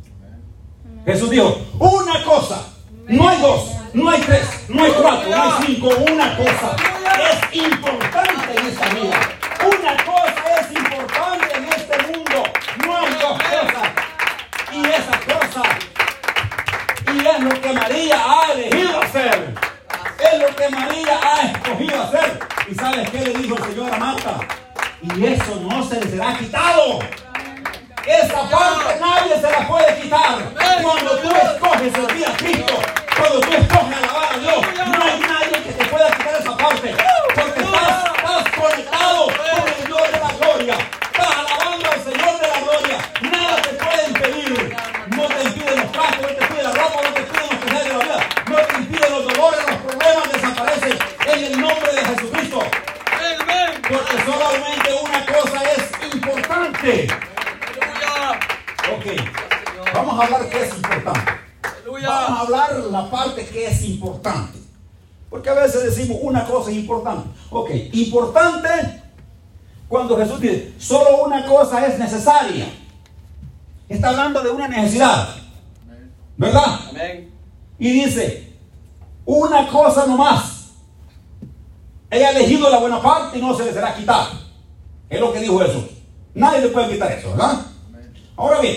Jesús 1.06 1.30
dijo, 1.30 1.56
una 1.78 2.22
cosa, 2.24 2.66
no 3.08 3.28
hay 3.28 3.40
dos, 3.40 3.70
no 3.94 4.10
hay 4.10 4.20
tres, 4.20 4.66
no 4.68 4.84
hay 4.84 4.92
cuatro, 4.92 5.30
no 5.30 5.42
hay 5.42 5.66
cinco, 5.66 5.88
una 6.12 6.36
cosa 6.36 6.76
es 7.20 7.56
importante 7.56 8.60
en 8.60 8.66
esta 8.66 8.88
vida. 8.94 9.20
Una 9.64 9.96
cosa 10.04 10.60
es 10.60 10.70
importante 10.70 11.56
en 11.56 11.64
este 11.64 12.12
mundo, 12.12 12.42
no 12.86 12.96
hay 12.96 13.12
dos 13.14 13.38
cosas. 13.38 13.88
Y 14.72 14.86
esa 14.86 15.20
cosa, 15.34 15.62
y 17.12 17.26
es 17.26 17.40
lo 17.40 17.60
que 17.60 17.72
María 17.72 18.16
ha 18.24 18.52
elegido 18.52 19.00
hacer. 19.00 19.54
Es 20.18 20.40
lo 20.40 20.56
que 20.56 20.68
María 20.68 21.20
ha 21.22 21.50
escogido 21.50 22.02
hacer. 22.02 22.59
¿Y 22.70 22.74
sabes 22.76 23.10
qué 23.10 23.18
le 23.18 23.32
dijo 23.32 23.56
el 23.56 23.64
Señor 23.64 23.92
a 23.92 23.96
Marta? 23.98 24.38
Y 25.02 25.26
eso 25.26 25.56
no 25.56 25.82
se 25.82 26.00
le 26.00 26.08
será 26.08 26.38
quitado. 26.38 27.00
Esa 28.06 28.48
parte 28.48 29.00
nadie 29.00 29.34
se 29.40 29.50
la 29.50 29.66
puede 29.66 30.00
quitar. 30.00 30.38
Cuando 30.80 31.18
tú 31.18 31.30
escoges 31.30 31.92
servir 31.92 32.26
a 32.28 32.36
Cristo, 32.36 32.74
cuando 33.16 33.40
tú 33.40 33.52
escoges 33.52 33.96
alabar 33.96 34.34
a 34.34 34.38
Dios, 34.38 34.66
no 34.86 35.02
hay 35.02 35.18
nadie 35.18 35.62
que 35.64 35.72
te 35.72 35.84
pueda 35.86 36.10
quitar 36.12 36.40
esa 36.40 36.56
parte. 36.56 36.94
Porque 37.34 37.60
estás, 37.60 38.04
estás 38.16 38.50
conectado 38.56 39.26
con 39.26 39.68
el 39.68 39.86
Dios 39.86 40.12
de 40.12 40.20
la 40.20 40.32
gloria. 40.38 40.76
Estás 41.10 41.36
alabando 41.38 41.90
al 41.90 42.04
Señor 42.04 42.40
de 42.40 42.48
la 42.48 42.60
gloria. 42.60 42.98
Nada 43.20 43.62
te 43.62 43.68
puede 43.70 44.08
impedir. 44.10 44.76
No 45.16 45.26
te 45.26 45.42
impiden 45.42 45.76
los 45.80 45.90
trastos, 45.90 46.22
no 46.22 46.28
te 46.28 46.44
impide 46.44 46.62
la 46.62 46.70
ropa, 46.70 47.02
no 47.02 47.10
te 47.14 47.20
impiden 47.20 47.48
los 47.50 47.58
placeres 47.58 47.84
de 47.84 47.92
la 47.92 48.04
vida. 48.04 48.18
No 48.48 48.56
te 48.56 48.74
impiden 48.78 49.10
los 49.10 49.24
dolores, 49.24 49.60
los 49.66 49.76
problemas 49.76 50.32
desaparecen 50.32 50.98
en 51.26 51.44
el 51.44 51.60
nombre 51.60 51.92
de 51.92 51.98
Jesucristo. 51.98 52.19
Porque 53.90 54.24
solamente 54.24 54.90
una 55.02 55.26
cosa 55.26 55.62
es 55.72 56.14
importante. 56.14 57.08
Aleluya. 57.66 58.40
Ok, 58.94 59.92
vamos 59.92 60.20
a 60.20 60.24
hablar 60.24 60.48
qué 60.48 60.62
es 60.62 60.74
importante. 60.76 61.32
Vamos 61.84 62.08
a 62.08 62.40
hablar 62.40 62.76
la 62.90 63.10
parte 63.10 63.44
que 63.46 63.66
es 63.66 63.82
importante. 63.82 64.60
Porque 65.28 65.50
a 65.50 65.54
veces 65.54 65.82
decimos 65.84 66.18
una 66.22 66.44
cosa 66.44 66.70
es 66.70 66.76
importante. 66.76 67.28
Ok, 67.50 67.70
importante 67.92 69.02
cuando 69.88 70.16
Jesús 70.16 70.40
dice, 70.40 70.72
solo 70.78 71.24
una 71.24 71.44
cosa 71.46 71.84
es 71.84 71.98
necesaria. 71.98 72.66
Está 73.88 74.10
hablando 74.10 74.40
de 74.40 74.50
una 74.50 74.68
necesidad. 74.68 75.34
¿Verdad? 76.36 76.80
Amén. 76.90 77.32
Y 77.76 77.90
dice, 77.90 78.52
una 79.24 79.66
cosa 79.66 80.06
nomás. 80.06 80.59
Ella 82.10 82.28
ha 82.28 82.30
elegido 82.32 82.68
la 82.68 82.78
buena 82.78 83.00
parte 83.00 83.38
y 83.38 83.40
no 83.40 83.54
se 83.56 83.64
le 83.64 83.72
será 83.72 83.94
quitada. 83.94 84.30
Es 85.08 85.20
lo 85.20 85.32
que 85.32 85.40
dijo 85.40 85.58
Jesús. 85.60 85.84
Nadie 86.34 86.60
le 86.62 86.68
puede 86.68 86.90
quitar 86.92 87.12
eso, 87.12 87.30
¿verdad? 87.30 87.66
Ahora 88.36 88.60
bien, 88.60 88.76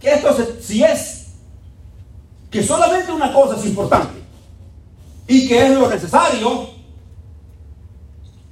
que 0.00 0.12
esto 0.14 0.34
se- 0.34 0.62
si 0.62 0.82
es 0.82 1.26
que 2.50 2.62
solamente 2.62 3.12
una 3.12 3.32
cosa 3.32 3.56
es 3.56 3.64
importante 3.66 4.20
y 5.28 5.46
que 5.48 5.66
es 5.66 5.70
lo 5.72 5.88
necesario, 5.88 6.70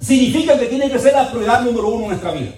significa 0.01 0.59
que 0.59 0.67
tiene 0.67 0.91
que 0.91 0.99
ser 0.99 1.13
la 1.15 1.29
prioridad 1.31 1.63
número 1.63 1.89
uno 1.89 2.03
en 2.05 2.09
nuestra 2.11 2.33
vida. 2.33 2.53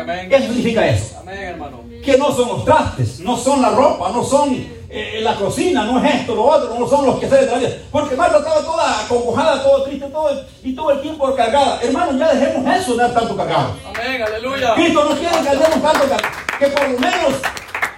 Amén. 0.00 0.28
¿Qué 0.28 0.38
significa 0.40 0.86
eso? 0.86 1.18
Amén, 1.20 1.38
hermano. 1.38 1.80
Que 2.04 2.16
no 2.18 2.32
son 2.34 2.48
los 2.48 2.64
trastes, 2.64 3.20
no 3.20 3.36
son 3.36 3.62
la 3.62 3.70
ropa, 3.70 4.10
no 4.12 4.22
son 4.22 4.66
eh, 4.96 5.20
la 5.22 5.34
cocina, 5.34 5.84
no 5.84 5.98
es 6.04 6.14
esto, 6.14 6.36
lo 6.36 6.44
otro, 6.44 6.78
no 6.78 6.86
son 6.86 7.04
los 7.04 7.18
quehaceres 7.18 7.46
de 7.46 7.50
la 7.50 7.58
vida. 7.58 7.70
Porque 7.90 8.14
Marta 8.14 8.38
estaba 8.38 8.60
toda 8.60 9.00
acongojada, 9.00 9.60
todo 9.60 9.82
triste, 9.82 10.06
todo, 10.06 10.30
y 10.62 10.72
todo 10.72 10.92
el 10.92 11.00
tiempo 11.00 11.34
cargada. 11.34 11.80
Hermano, 11.82 12.16
ya 12.16 12.32
dejemos 12.32 12.76
eso 12.76 12.94
de 12.94 13.04
estar 13.04 13.20
tanto 13.20 13.36
cargados. 13.36 13.72
Amén, 13.92 14.22
aleluya. 14.22 14.74
Cristo 14.74 15.04
no 15.04 15.16
quiere 15.16 15.40
que 15.42 15.48
andemos 15.48 15.82
tanto 15.82 15.98
cargados. 15.98 16.26
Que 16.60 16.66
por 16.68 16.88
lo 16.88 16.98
menos 17.00 17.34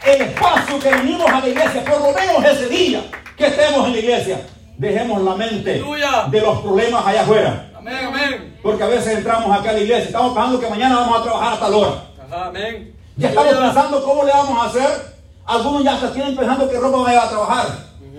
el 0.06 0.22
espacio 0.22 0.78
que 0.80 0.90
venimos 0.90 1.30
a 1.30 1.40
la 1.40 1.48
iglesia, 1.48 1.84
por 1.84 2.00
lo 2.00 2.12
menos 2.12 2.44
ese 2.44 2.68
día 2.68 3.02
que 3.36 3.46
estemos 3.46 3.86
en 3.86 3.92
la 3.92 3.98
iglesia, 3.98 4.40
dejemos 4.78 5.22
la 5.22 5.34
mente 5.34 5.72
Aleluya. 5.74 6.28
de 6.30 6.40
los 6.40 6.60
problemas 6.60 7.06
allá 7.06 7.20
afuera. 7.20 7.72
Amén, 7.76 8.06
amén. 8.06 8.58
Porque 8.62 8.82
a 8.82 8.86
veces 8.86 9.18
entramos 9.18 9.54
acá 9.54 9.68
a 9.68 9.72
la 9.74 9.80
iglesia, 9.80 10.06
estamos 10.06 10.32
pensando 10.32 10.58
que 10.58 10.70
mañana 10.70 10.96
vamos 10.96 11.20
a 11.20 11.22
trabajar 11.22 11.52
a 11.52 11.58
tal 11.58 11.74
hora. 11.74 12.02
Ajá, 12.26 12.46
amén. 12.46 12.96
Ya 13.16 13.28
estamos 13.28 13.54
pensando 13.54 14.02
cómo 14.02 14.24
le 14.24 14.32
vamos 14.32 14.62
a 14.62 14.66
hacer. 14.70 15.15
Algunos 15.46 15.84
ya 15.84 15.94
hasta 15.94 16.12
tienen 16.12 16.36
pensando 16.36 16.68
qué 16.68 16.78
ropa 16.78 16.98
vaya 16.98 17.22
a 17.22 17.28
trabajar. 17.28 17.66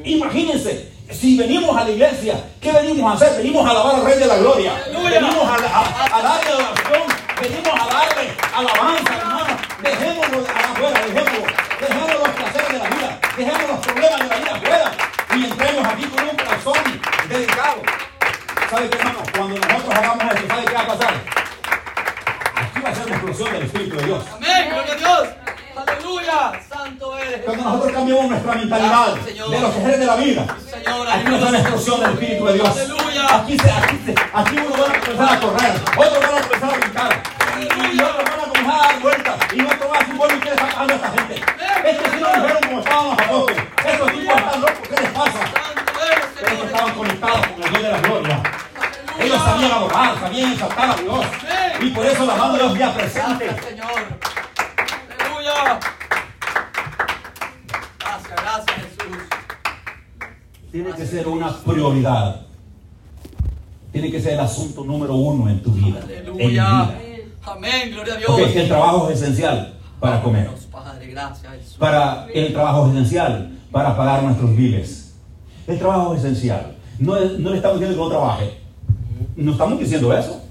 Imagínense, 0.03 0.93
si 1.11 1.37
venimos 1.37 1.75
a 1.75 1.83
la 1.83 1.89
iglesia, 1.89 2.41
¿qué 2.61 2.71
venimos 2.71 3.11
a 3.11 3.15
hacer? 3.15 3.37
Venimos 3.37 3.65
a 3.67 3.71
alabar 3.71 3.95
al 3.95 4.05
Rey 4.05 4.17
de 4.19 4.25
la 4.27 4.37
Gloria. 4.37 4.71
Aleluya. 4.85 5.19
Venimos 5.19 5.47
a, 5.47 5.55
a- 5.55 6.17
a 6.17 6.21
darle 6.21 6.51
adoración. 6.51 7.03
Venimos 7.41 7.73
a 7.73 7.85
darle 7.93 8.33
alabanza, 8.55 9.13
hermano. 9.17 9.57
Dejémoslo 9.83 10.37
afuera, 10.39 10.99
dejémoslo. 11.05 11.45
Dejemos 11.81 12.13
los 12.13 12.29
placeres 12.29 12.69
de 12.71 12.77
la 12.79 12.89
vida. 12.89 13.19
Dejemos 13.37 13.67
los 13.69 13.79
problemas 13.79 14.19
de 14.21 14.27
la 14.27 14.35
vida 14.37 14.55
afuera. 14.55 14.91
Y 15.35 15.43
entremos 15.45 15.85
aquí 15.85 16.03
con 16.05 16.23
un 16.29 16.35
corazón 16.37 17.01
dedicado. 17.29 17.81
¿Sabe 18.71 18.89
qué, 18.89 18.97
hermano? 18.97 19.19
Cuando 19.37 19.55
nosotros 19.59 19.95
hagamos 19.95 20.23
eso, 20.33 20.47
¿sabe 20.47 20.65
qué 20.65 20.73
va 20.73 20.81
a 20.81 20.87
pasar? 20.87 21.13
Aquí 22.55 22.79
va 22.83 22.89
a 22.89 22.95
ser 22.95 23.05
una 23.05 23.15
explosión 23.15 23.53
del 23.53 23.63
Espíritu 23.63 23.95
de 23.97 24.05
Dios. 24.05 24.23
Amén, 24.33 24.69
gloria 24.71 24.93
a 24.93 24.95
Dios. 24.95 25.27
Aleluya. 25.75 26.59
Santo 26.87 27.17
eres. 27.17 27.41
Cuando 27.43 27.63
nosotros 27.65 27.91
cambiamos 27.91 28.29
nuestra 28.29 28.55
mentalidad 28.55 29.15
de 29.15 29.59
los 29.59 29.75
ejes 29.75 29.99
de 29.99 30.05
la 30.05 30.15
vida, 30.15 30.45
Señor, 30.71 31.07
aquí 31.11 31.29
nos 31.29 31.41
da 31.41 31.47
una 31.49 31.59
explosión 31.59 31.99
del 31.99 32.11
Espíritu 32.11 32.45
de 32.45 32.53
Dios. 32.53 32.69
Aleluya. 32.69 33.35
Aquí, 33.35 33.57
se, 33.59 33.71
aquí, 33.71 33.99
se, 34.05 34.15
aquí 34.33 34.55
uno 34.57 34.69
van 34.69 34.95
a 34.95 34.99
comenzar 35.01 35.33
a 35.33 35.39
correr, 35.41 35.73
otros 35.97 36.19
van 36.21 36.35
a 36.37 36.41
comenzar 36.47 36.69
a 36.69 36.77
brincar, 36.77 37.23
y 37.59 38.01
otros 38.01 38.23
van 38.23 38.39
a 38.39 38.47
comenzar 38.47 38.73
a 38.73 38.87
dar 38.87 38.99
vueltas, 39.01 39.35
y 39.53 39.61
otros 39.61 39.89
van 39.89 39.97
a 39.97 39.99
decir, 39.99 40.15
bueno, 40.15 40.35
¿y 40.35 40.39
qué 40.39 40.49
le 40.49 40.61
a 40.61 40.95
esta 40.95 41.11
gente? 41.11 41.35
Es 41.89 41.97
que 41.97 42.09
si 42.09 42.17
no 42.21 42.27
dijeron 42.27 42.63
como 42.63 42.79
estaban 42.79 43.05
los 43.05 43.19
apóstoles, 43.19 43.63
estos 43.85 44.11
tipos 44.13 44.35
están 44.37 44.61
locos, 44.61 44.87
¿qué 44.87 45.01
les 45.01 45.09
pasa? 45.09 45.39
Pero 46.39 46.51
ellos 46.53 46.65
estaban 46.67 46.93
conectados 46.93 47.47
con 47.47 47.63
el 47.63 47.69
Dios 47.69 47.83
de 47.83 47.91
la 47.91 47.99
gloria. 47.99 48.43
Ellos 49.19 49.37
sabían 49.43 49.71
adorar, 49.71 50.19
sabían 50.21 50.51
exaltar 50.53 50.89
a 50.89 50.95
Dios, 50.95 51.25
y 51.81 51.89
por 51.89 52.05
eso 52.05 52.25
la 52.25 52.35
mano 52.35 52.53
de 52.53 52.59
Dios 52.63 52.77
ya 52.77 52.93
presente. 52.93 53.61
Señor. 53.61 54.19
Aleluya. 55.19 55.79
Gracias, 57.99 58.41
gracias, 58.41 58.77
Jesús. 58.77 59.17
Tiene 60.83 60.93
que 60.93 61.07
ser 61.07 61.27
una 61.27 61.57
prioridad. 61.57 62.41
Tiene 63.91 64.11
que 64.11 64.21
ser 64.21 64.33
el 64.33 64.41
asunto 64.41 64.83
número 64.83 65.15
uno 65.15 65.49
en 65.49 65.63
tu 65.63 65.71
vida. 65.71 66.01
Aleluya. 66.03 66.45
vida. 66.45 66.99
Amén, 67.43 67.91
gloria 67.91 68.13
a 68.13 68.17
Dios. 68.17 68.29
Porque 68.29 68.53
que 68.53 68.61
el 68.61 68.67
trabajo 68.67 69.09
es 69.09 69.19
esencial 69.19 69.73
para 69.99 70.21
comer. 70.21 70.51
Padre, 70.71 71.07
gracias. 71.07 71.73
Para 71.79 72.27
el 72.31 72.53
trabajo 72.53 72.87
es 72.87 72.93
esencial 72.93 73.57
para 73.71 73.97
pagar 73.97 74.21
nuestros 74.21 74.55
biles. 74.55 75.15
El 75.65 75.79
trabajo 75.79 76.13
es 76.13 76.19
esencial. 76.19 76.75
No, 76.99 77.15
no 77.15 77.49
le 77.49 77.55
estamos 77.55 77.79
diciendo 77.79 78.03
que 78.03 78.03
no 78.03 78.09
trabaje. 78.09 78.57
No 79.35 79.51
estamos 79.53 79.79
diciendo 79.79 80.15
eso. 80.15 80.43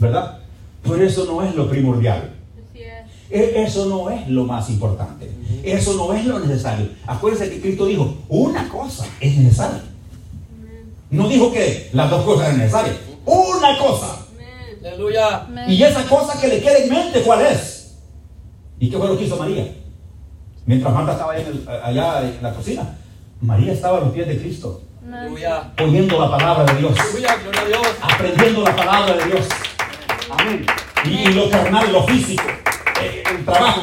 ¿Verdad? 0.00 0.40
Pero 0.82 0.96
eso 0.96 1.24
no 1.26 1.40
es 1.40 1.54
lo 1.54 1.70
primordial. 1.70 2.33
E- 3.34 3.64
Eso 3.64 3.86
no 3.86 4.10
es 4.10 4.28
lo 4.28 4.44
más 4.44 4.70
importante. 4.70 5.30
Eso 5.64 5.94
no 5.94 6.12
es 6.14 6.24
lo 6.24 6.38
necesario. 6.38 6.88
Acuérdense 7.06 7.50
que 7.50 7.60
Cristo 7.60 7.86
dijo, 7.86 8.16
una 8.28 8.68
cosa 8.68 9.06
es 9.20 9.36
necesaria. 9.36 9.82
No 11.10 11.28
dijo 11.28 11.52
que 11.52 11.90
las 11.92 12.10
dos 12.10 12.22
cosas 12.24 12.46
eran 12.46 12.58
necesarias. 12.58 12.96
Una 13.24 13.78
cosa. 13.78 14.18
Amén. 14.34 14.78
Aleluya. 14.86 15.46
Y 15.68 15.82
esa 15.82 16.04
cosa 16.06 16.40
que 16.40 16.48
le 16.48 16.60
queda 16.60 16.78
en 16.78 16.90
mente, 16.90 17.22
¿cuál 17.22 17.40
es? 17.46 17.96
¿Y 18.78 18.90
qué 18.90 18.98
fue 18.98 19.08
lo 19.08 19.16
que 19.18 19.24
hizo 19.24 19.36
María? 19.36 19.72
Mientras 20.66 20.92
Marta 20.94 21.12
estaba 21.12 21.32
ahí 21.32 21.42
en 21.42 21.46
el- 21.48 21.68
allá 21.68 22.22
en 22.22 22.38
la 22.42 22.52
cocina, 22.54 22.96
María 23.40 23.72
estaba 23.72 23.98
a 23.98 24.00
los 24.00 24.12
pies 24.12 24.26
de 24.28 24.38
Cristo, 24.38 24.80
Aleluya. 25.12 25.72
oyendo 25.80 26.18
la 26.20 26.30
palabra 26.30 26.72
de 26.72 26.78
Dios, 26.80 26.98
Aleluya, 26.98 27.36
gloria 27.42 27.60
a 27.60 27.66
Dios. 27.66 27.86
aprendiendo 28.02 28.62
la 28.62 28.76
palabra 28.76 29.14
de 29.16 29.24
Dios. 29.26 29.46
Amén. 30.30 30.66
Y, 31.04 31.08
y 31.28 31.32
lo 31.34 31.50
carnal, 31.50 31.92
lo 31.92 32.02
físico, 32.04 32.42
el 33.04 33.44
trabajo. 33.44 33.82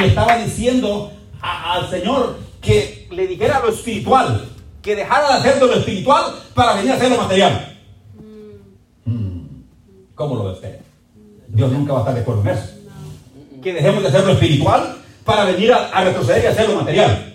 Y 0.00 0.04
estaba 0.04 0.36
diciendo 0.38 1.12
a- 1.40 1.74
al 1.74 1.90
Señor 1.90 2.36
que 2.60 3.06
le 3.10 3.26
dijera 3.26 3.60
lo 3.60 3.68
espiritual, 3.70 4.48
que 4.82 4.96
dejara 4.96 5.28
de 5.28 5.34
hacer 5.34 5.54
de 5.60 5.66
lo 5.66 5.74
espiritual 5.74 6.24
para 6.54 6.74
venir 6.74 6.92
a 6.92 6.94
hacer 6.96 7.10
lo 7.10 7.16
material. 7.18 7.78
Mm. 9.04 9.40
¿Cómo 10.14 10.36
lo 10.36 10.44
ve 10.44 10.52
usted? 10.52 10.78
Dios 11.48 11.70
nunca 11.70 11.92
va 11.92 11.98
a 11.98 12.02
estar 12.02 12.14
de 12.14 12.20
acuerdo 12.22 12.42
en 12.42 12.48
eso. 12.48 12.70
Que 13.62 13.72
dejemos 13.72 14.02
de 14.02 14.08
hacer 14.08 14.24
lo 14.24 14.32
espiritual 14.32 14.96
para 15.24 15.44
venir 15.44 15.72
a, 15.72 15.88
a 15.88 16.04
retroceder 16.04 16.44
y 16.44 16.46
hacer 16.48 16.68
lo 16.68 16.76
material. 16.76 17.30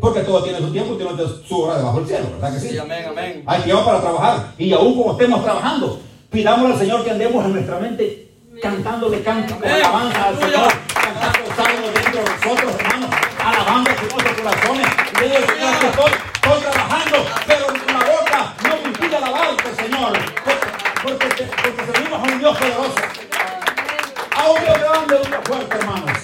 Porque 0.00 0.20
todo 0.20 0.42
tiene 0.42 0.58
su 0.58 0.72
tiempo 0.72 0.94
y 0.94 0.96
tiene 0.96 1.12
su 1.48 1.60
hora 1.62 1.78
debajo 1.78 1.98
del 1.98 2.08
cielo, 2.08 2.24
¿verdad 2.32 2.52
que 2.54 2.60
sí? 2.60 2.68
Sí, 2.70 2.78
amén, 2.78 3.04
amén. 3.08 3.42
Hay 3.46 3.62
tiempo 3.62 3.84
para 3.84 4.00
trabajar. 4.00 4.52
Y 4.58 4.72
aún 4.72 4.96
como 4.96 5.12
estemos 5.12 5.44
trabajando, 5.44 6.00
pidamos 6.30 6.72
al 6.72 6.78
Señor 6.78 7.04
que 7.04 7.10
andemos 7.10 7.44
en 7.44 7.52
nuestra 7.52 7.78
mente 7.78 8.31
cantándole 8.62 9.20
canto 9.22 9.56
con 9.56 9.64
Amén. 9.68 9.84
alabanza 9.84 10.24
al. 10.28 10.38
Señor, 10.38 10.72
cantando 10.94 11.56
salmos 11.56 11.94
dentro 11.94 12.22
de 12.22 12.30
nosotros, 12.30 12.74
hermanos, 12.78 13.10
alabando 13.44 13.90
con 13.96 14.08
nuestros 14.08 14.40
corazones. 14.40 14.86
Y 15.12 15.18
Señor, 15.18 15.78
que 15.80 15.86
estoy, 15.88 16.12
estoy 16.34 16.60
trabajando, 16.70 17.26
pero 17.46 17.66
la 17.86 17.98
boca 17.98 18.54
no 18.62 18.76
me 18.76 18.88
impide 18.88 19.16
alabarte, 19.16 19.74
Señor. 19.74 20.12
Porque, 20.44 21.26
porque, 21.26 21.44
porque 21.44 21.92
servimos 21.92 22.20
a 22.20 22.32
un 22.32 22.38
Dios 22.38 22.56
poderoso, 22.56 22.94
a 24.36 24.50
un 24.50 24.64
Dios 24.64 24.78
grande, 24.78 25.16
un 25.16 25.30
Dios 25.30 25.40
fuerte, 25.44 25.76
hermanos. 25.76 26.18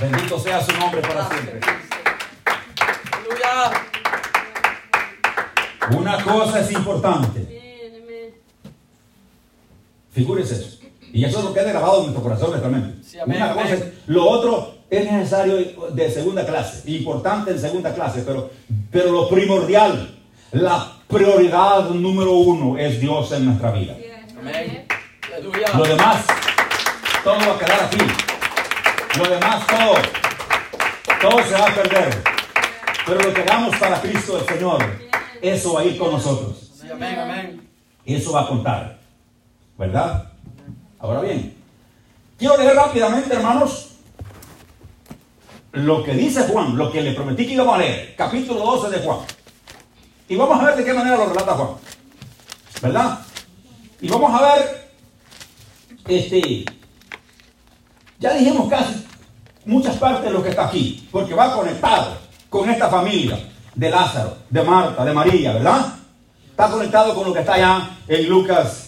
Bendito 0.00 0.38
sea 0.38 0.64
su 0.64 0.72
nombre 0.78 1.00
para 1.00 1.28
siempre. 1.28 1.60
Una 5.90 6.22
cosa 6.22 6.60
es 6.60 6.70
importante. 6.70 7.67
Figúrese 10.18 10.54
eso. 10.56 10.78
Y 11.12 11.24
eso 11.24 11.38
es 11.38 11.44
lo 11.44 11.54
que 11.54 11.60
ha 11.60 11.64
grabado 11.64 11.98
en 11.98 12.02
nuestro 12.06 12.22
corazón, 12.24 12.50
nuestra 12.50 12.68
mente. 12.70 13.02
Sí, 13.08 13.18
amén, 13.20 13.36
Una 13.36 13.52
amén. 13.52 13.62
cosa 13.62 13.74
es- 13.76 13.84
lo 14.08 14.24
otro 14.28 14.74
es 14.90 15.10
necesario 15.12 15.56
de 15.92 16.10
segunda 16.10 16.44
clase, 16.44 16.90
importante 16.90 17.52
en 17.52 17.58
segunda 17.60 17.94
clase, 17.94 18.22
pero, 18.26 18.50
pero 18.90 19.12
lo 19.12 19.28
primordial, 19.28 20.16
la 20.52 20.92
prioridad 21.06 21.90
número 21.90 22.32
uno 22.32 22.76
es 22.76 23.00
Dios 23.00 23.30
en 23.32 23.44
nuestra 23.46 23.70
vida. 23.70 23.96
Amén. 24.40 24.86
Lo 25.76 25.84
demás, 25.84 26.24
todo 27.22 27.34
va 27.38 27.54
a 27.54 27.58
quedar 27.58 27.82
aquí. 27.84 27.98
Lo 29.18 29.24
demás, 29.30 29.66
todo, 29.68 29.94
todo 31.30 31.44
se 31.44 31.52
va 31.54 31.68
a 31.68 31.74
perder. 31.74 32.22
Pero 33.06 33.20
lo 33.20 33.32
que 33.34 33.40
hagamos 33.42 33.76
para 33.76 34.00
Cristo 34.00 34.38
el 34.40 34.46
Señor, 34.46 34.84
eso 35.40 35.74
va 35.74 35.80
a 35.80 35.84
ir 35.84 35.96
con 35.96 36.10
nosotros. 36.10 36.72
Sí, 36.80 36.88
amén, 36.90 37.18
amén. 37.18 37.68
Eso 38.04 38.32
va 38.32 38.42
a 38.42 38.48
contar. 38.48 38.97
¿Verdad? 39.78 40.24
Ahora 40.98 41.20
bien, 41.20 41.56
quiero 42.36 42.56
leer 42.56 42.74
rápidamente, 42.74 43.32
hermanos, 43.32 43.90
lo 45.70 46.02
que 46.02 46.14
dice 46.14 46.42
Juan, 46.48 46.76
lo 46.76 46.90
que 46.90 47.00
le 47.00 47.12
prometí 47.12 47.46
que 47.46 47.52
íbamos 47.52 47.76
a 47.76 47.78
leer, 47.78 48.16
capítulo 48.16 48.58
12 48.58 48.90
de 48.90 49.06
Juan. 49.06 49.20
Y 50.28 50.34
vamos 50.34 50.60
a 50.60 50.64
ver 50.66 50.76
de 50.76 50.84
qué 50.84 50.92
manera 50.92 51.16
lo 51.16 51.26
relata 51.26 51.54
Juan. 51.54 51.68
¿Verdad? 52.82 53.20
Y 54.00 54.08
vamos 54.08 54.34
a 54.34 54.54
ver, 54.54 54.90
este, 56.08 56.64
ya 58.18 58.34
dijimos 58.34 58.68
casi 58.68 59.06
muchas 59.64 59.96
partes 59.96 60.24
de 60.24 60.30
lo 60.32 60.42
que 60.42 60.50
está 60.50 60.66
aquí, 60.66 61.08
porque 61.12 61.34
va 61.34 61.54
conectado 61.54 62.18
con 62.50 62.68
esta 62.68 62.88
familia 62.88 63.38
de 63.76 63.90
Lázaro, 63.90 64.38
de 64.50 64.62
Marta, 64.62 65.04
de 65.04 65.12
María, 65.12 65.52
¿verdad? 65.52 65.94
Está 66.50 66.68
conectado 66.68 67.14
con 67.14 67.28
lo 67.28 67.32
que 67.32 67.40
está 67.40 67.54
allá 67.54 67.90
en 68.08 68.28
Lucas, 68.28 68.87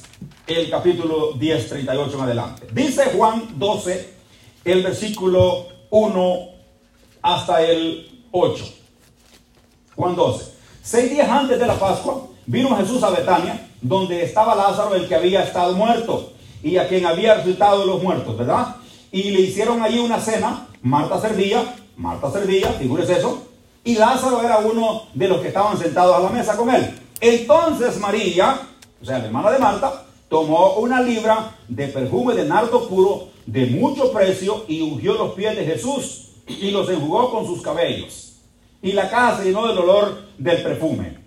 el 0.57 0.69
capítulo 0.69 1.33
10, 1.35 1.69
38 1.69 2.15
en 2.15 2.21
adelante. 2.21 2.67
Dice 2.73 3.05
Juan 3.17 3.45
12, 3.57 4.15
el 4.65 4.83
versículo 4.83 5.67
1 5.91 6.39
hasta 7.23 7.63
el 7.63 8.25
8. 8.33 8.65
Juan 9.95 10.17
12. 10.17 10.53
Seis 10.83 11.11
días 11.11 11.29
antes 11.29 11.59
de 11.59 11.67
la 11.67 11.79
Pascua, 11.79 12.27
vino 12.47 12.77
Jesús 12.77 13.03
a 13.03 13.11
Betania, 13.11 13.69
donde 13.81 14.25
estaba 14.25 14.57
Lázaro, 14.57 14.95
el 14.95 15.07
que 15.07 15.15
había 15.15 15.45
estado 15.45 15.75
muerto, 15.75 16.33
y 16.63 16.79
a 16.79 16.89
quien 16.89 17.07
había 17.07 17.35
resucitado 17.35 17.81
de 17.81 17.87
los 17.87 18.03
muertos, 18.03 18.37
¿verdad? 18.37 18.77
Y 19.13 19.31
le 19.31 19.43
hicieron 19.43 19.83
allí 19.83 19.99
una 20.01 20.19
cena. 20.19 20.67
Marta 20.83 21.21
servía, 21.21 21.77
Marta 21.97 22.31
servía, 22.31 22.73
figúrese 22.73 23.19
eso, 23.19 23.47
y 23.85 23.95
Lázaro 23.95 24.43
era 24.43 24.59
uno 24.59 25.05
de 25.15 25.29
los 25.29 25.41
que 25.41 25.49
estaban 25.49 25.79
sentados 25.79 26.17
a 26.17 26.21
la 26.21 26.31
mesa 26.31 26.57
con 26.57 26.71
él. 26.75 26.99
Entonces 27.21 27.99
María, 27.99 28.61
o 29.01 29.05
sea, 29.05 29.19
la 29.19 29.27
hermana 29.27 29.51
de 29.51 29.59
Marta, 29.59 30.07
tomó 30.31 30.75
una 30.75 31.03
libra 31.03 31.57
de 31.69 31.89
perfume 31.89 32.35
de 32.35 32.45
nardo 32.45 32.89
puro 32.89 33.29
de 33.47 33.67
mucho 33.67 34.13
precio 34.13 34.65
y 34.69 34.81
ungió 34.81 35.15
los 35.15 35.35
pies 35.35 35.57
de 35.57 35.65
Jesús 35.67 36.29
y 36.47 36.71
los 36.71 36.89
enjugó 36.89 37.31
con 37.33 37.45
sus 37.45 37.61
cabellos. 37.61 38.37
Y 38.81 38.93
la 38.93 39.11
casa 39.11 39.39
se 39.39 39.47
llenó 39.47 39.67
del 39.67 39.79
olor 39.79 40.23
del 40.39 40.63
perfume. 40.63 41.19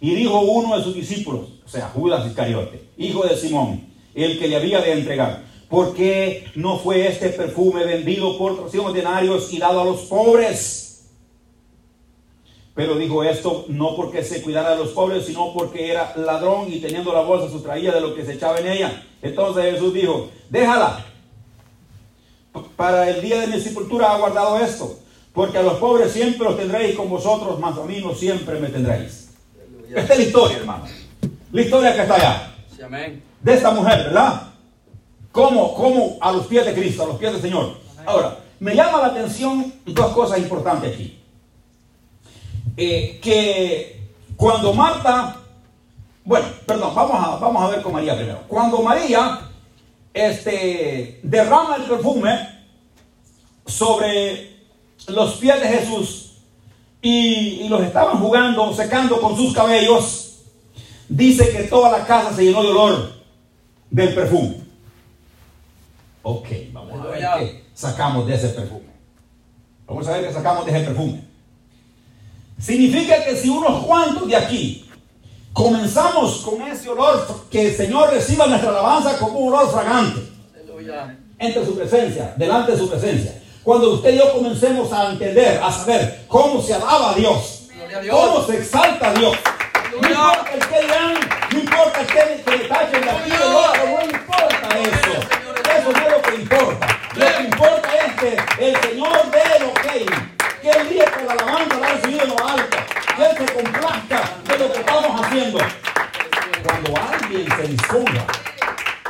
Y 0.00 0.14
dijo 0.14 0.40
uno 0.40 0.76
de 0.76 0.82
sus 0.82 0.94
discípulos, 0.94 1.48
o 1.64 1.68
sea, 1.68 1.90
Judas 1.94 2.26
Iscariote, 2.26 2.82
hijo 2.96 3.24
de 3.24 3.36
Simón, 3.36 3.86
el 4.14 4.38
que 4.38 4.48
le 4.48 4.56
había 4.56 4.80
de 4.80 4.92
entregar, 4.92 5.44
¿por 5.68 5.94
qué 5.94 6.46
no 6.54 6.78
fue 6.78 7.06
este 7.06 7.28
perfume 7.28 7.84
vendido 7.84 8.38
por 8.38 8.58
300 8.58 8.94
denarios 8.94 9.52
y 9.52 9.58
dado 9.58 9.82
a 9.82 9.84
los 9.84 10.00
pobres? 10.02 10.91
Pero 12.74 12.96
dijo 12.96 13.22
esto 13.22 13.66
no 13.68 13.94
porque 13.96 14.24
se 14.24 14.40
cuidara 14.42 14.70
de 14.70 14.78
los 14.78 14.90
pobres, 14.90 15.26
sino 15.26 15.52
porque 15.52 15.90
era 15.90 16.14
ladrón 16.16 16.72
y 16.72 16.80
teniendo 16.80 17.12
la 17.12 17.20
bolsa 17.20 17.50
sustraía 17.50 17.92
de 17.92 18.00
lo 18.00 18.14
que 18.14 18.24
se 18.24 18.34
echaba 18.34 18.58
en 18.58 18.68
ella. 18.68 19.02
Entonces 19.20 19.74
Jesús 19.74 19.92
dijo, 19.92 20.30
déjala. 20.48 21.06
Para 22.76 23.08
el 23.08 23.22
día 23.22 23.40
de 23.40 23.46
mi 23.46 23.60
sepultura 23.60 24.12
ha 24.12 24.18
guardado 24.18 24.58
esto, 24.58 24.98
porque 25.32 25.56
a 25.58 25.62
los 25.62 25.74
pobres 25.74 26.12
siempre 26.12 26.44
los 26.44 26.56
tendréis 26.56 26.94
con 26.96 27.08
vosotros, 27.08 27.58
mas 27.58 27.78
a 27.78 27.84
mí 27.84 28.00
no 28.00 28.14
siempre 28.14 28.58
me 28.60 28.68
tendréis. 28.68 29.30
Esta 29.88 30.12
es 30.12 30.18
la 30.18 30.24
historia, 30.24 30.56
hermano. 30.58 30.84
La 31.50 31.62
historia 31.62 31.94
que 31.94 32.02
está 32.02 32.14
allá. 32.14 32.54
Sí, 32.74 32.82
amén. 32.82 33.22
De 33.40 33.54
esta 33.54 33.70
mujer, 33.70 34.04
¿verdad? 34.04 34.48
Como, 35.30 35.74
como 35.74 36.18
a 36.20 36.32
los 36.32 36.46
pies 36.46 36.66
de 36.66 36.74
Cristo, 36.74 37.04
a 37.04 37.06
los 37.06 37.16
pies 37.16 37.32
del 37.32 37.42
Señor. 37.42 37.74
Ahora, 38.04 38.38
me 38.60 38.74
llama 38.74 39.00
la 39.00 39.06
atención 39.08 39.72
dos 39.86 40.12
cosas 40.12 40.38
importantes 40.38 40.94
aquí. 40.94 41.21
Eh, 42.76 43.18
que 43.22 44.00
cuando 44.36 44.72
Marta, 44.72 45.36
bueno, 46.24 46.46
perdón, 46.66 46.94
vamos 46.94 47.14
a, 47.14 47.36
vamos 47.36 47.62
a 47.62 47.68
ver 47.68 47.82
con 47.82 47.92
María 47.92 48.16
primero. 48.16 48.40
Cuando 48.48 48.82
María 48.82 49.40
este, 50.12 51.20
derrama 51.22 51.76
el 51.76 51.82
perfume 51.82 52.48
sobre 53.66 54.56
los 55.08 55.34
pies 55.34 55.60
de 55.60 55.68
Jesús 55.68 56.32
y, 57.00 57.62
y 57.62 57.68
los 57.68 57.82
estaban 57.82 58.18
jugando, 58.18 58.72
secando 58.74 59.20
con 59.20 59.36
sus 59.36 59.54
cabellos, 59.54 60.42
dice 61.08 61.50
que 61.50 61.64
toda 61.64 61.90
la 61.90 62.06
casa 62.06 62.32
se 62.34 62.44
llenó 62.44 62.62
de 62.62 62.68
olor 62.68 63.12
del 63.90 64.14
perfume. 64.14 64.56
Ok, 66.22 66.48
vamos 66.72 67.00
a 67.00 67.10
ver 67.10 67.20
qué 67.38 67.64
sacamos 67.74 68.26
de 68.26 68.34
ese 68.34 68.48
perfume. 68.50 68.92
Vamos 69.86 70.06
a 70.06 70.12
ver 70.12 70.26
qué 70.26 70.32
sacamos 70.32 70.64
de 70.64 70.72
ese 70.72 70.84
perfume. 70.86 71.31
Significa 72.62 73.24
que 73.24 73.36
si 73.36 73.48
unos 73.48 73.84
cuantos 73.84 74.28
de 74.28 74.36
aquí 74.36 74.88
comenzamos 75.52 76.38
con 76.38 76.62
ese 76.62 76.88
olor, 76.88 77.26
que 77.50 77.70
el 77.70 77.76
Señor 77.76 78.10
reciba 78.10 78.46
nuestra 78.46 78.70
alabanza 78.70 79.18
como 79.18 79.40
un 79.40 79.52
olor 79.52 79.68
fragante 79.70 80.20
Aleluya. 80.54 81.18
entre 81.40 81.66
su 81.66 81.74
presencia, 81.74 82.34
delante 82.36 82.72
de 82.72 82.78
su 82.78 82.88
presencia. 82.88 83.42
Cuando 83.64 83.94
usted 83.94 84.14
y 84.14 84.18
yo 84.18 84.32
comencemos 84.32 84.92
a 84.92 85.10
entender, 85.10 85.60
a 85.60 85.72
saber 85.72 86.24
cómo 86.28 86.62
se 86.62 86.74
alaba 86.74 87.10
a 87.10 87.14
Dios, 87.14 87.68
a 87.96 88.00
Dios. 88.00 88.16
cómo 88.16 88.46
se 88.46 88.58
exalta 88.58 89.10
a 89.10 89.14
Dios. 89.14 89.36
No 89.90 90.08
importa 90.08 90.50
el 90.54 90.60
que 90.60 90.80
dirán, 90.82 91.14
no 91.52 91.58
importa 91.58 92.00
el 92.00 92.06
que, 92.06 92.42
que 92.44 92.56
le 92.58 92.64
tachen 92.68 93.02
de 93.02 93.10
aquí 93.10 93.30
del 93.30 93.42
otro, 93.42 93.86
no 93.86 94.04
importa 94.04 94.68
eso. 94.78 95.12
Eso 95.78 95.92
no 95.92 95.98
es 95.98 96.12
lo 96.12 96.22
que 96.22 96.34
importa. 96.36 96.98
Lo 97.14 97.26
que 97.26 97.42
importa 97.42 97.88
es 98.06 98.20
que 98.20 98.68
el 98.68 98.76
Señor 98.82 99.30
dé 99.32 99.64
lo 99.64 99.74
que 99.74 100.31
que 100.62 100.70
Él 100.70 100.88
diga 100.88 101.04
que 101.06 101.24
la 101.24 101.32
alabanza 101.32 101.78
la 101.80 101.88
recibido 101.88 102.22
en 102.22 102.28
lo 102.30 102.48
alto, 102.48 102.76
que 103.16 103.22
Él 103.24 103.36
se 103.36 103.54
complazca 103.54 104.30
de 104.46 104.58
lo 104.58 104.72
que 104.72 104.78
estamos 104.78 105.20
haciendo. 105.20 105.58
Cuando 106.62 106.94
alguien 106.96 107.48
se 107.56 107.62
disponga, 107.68 108.26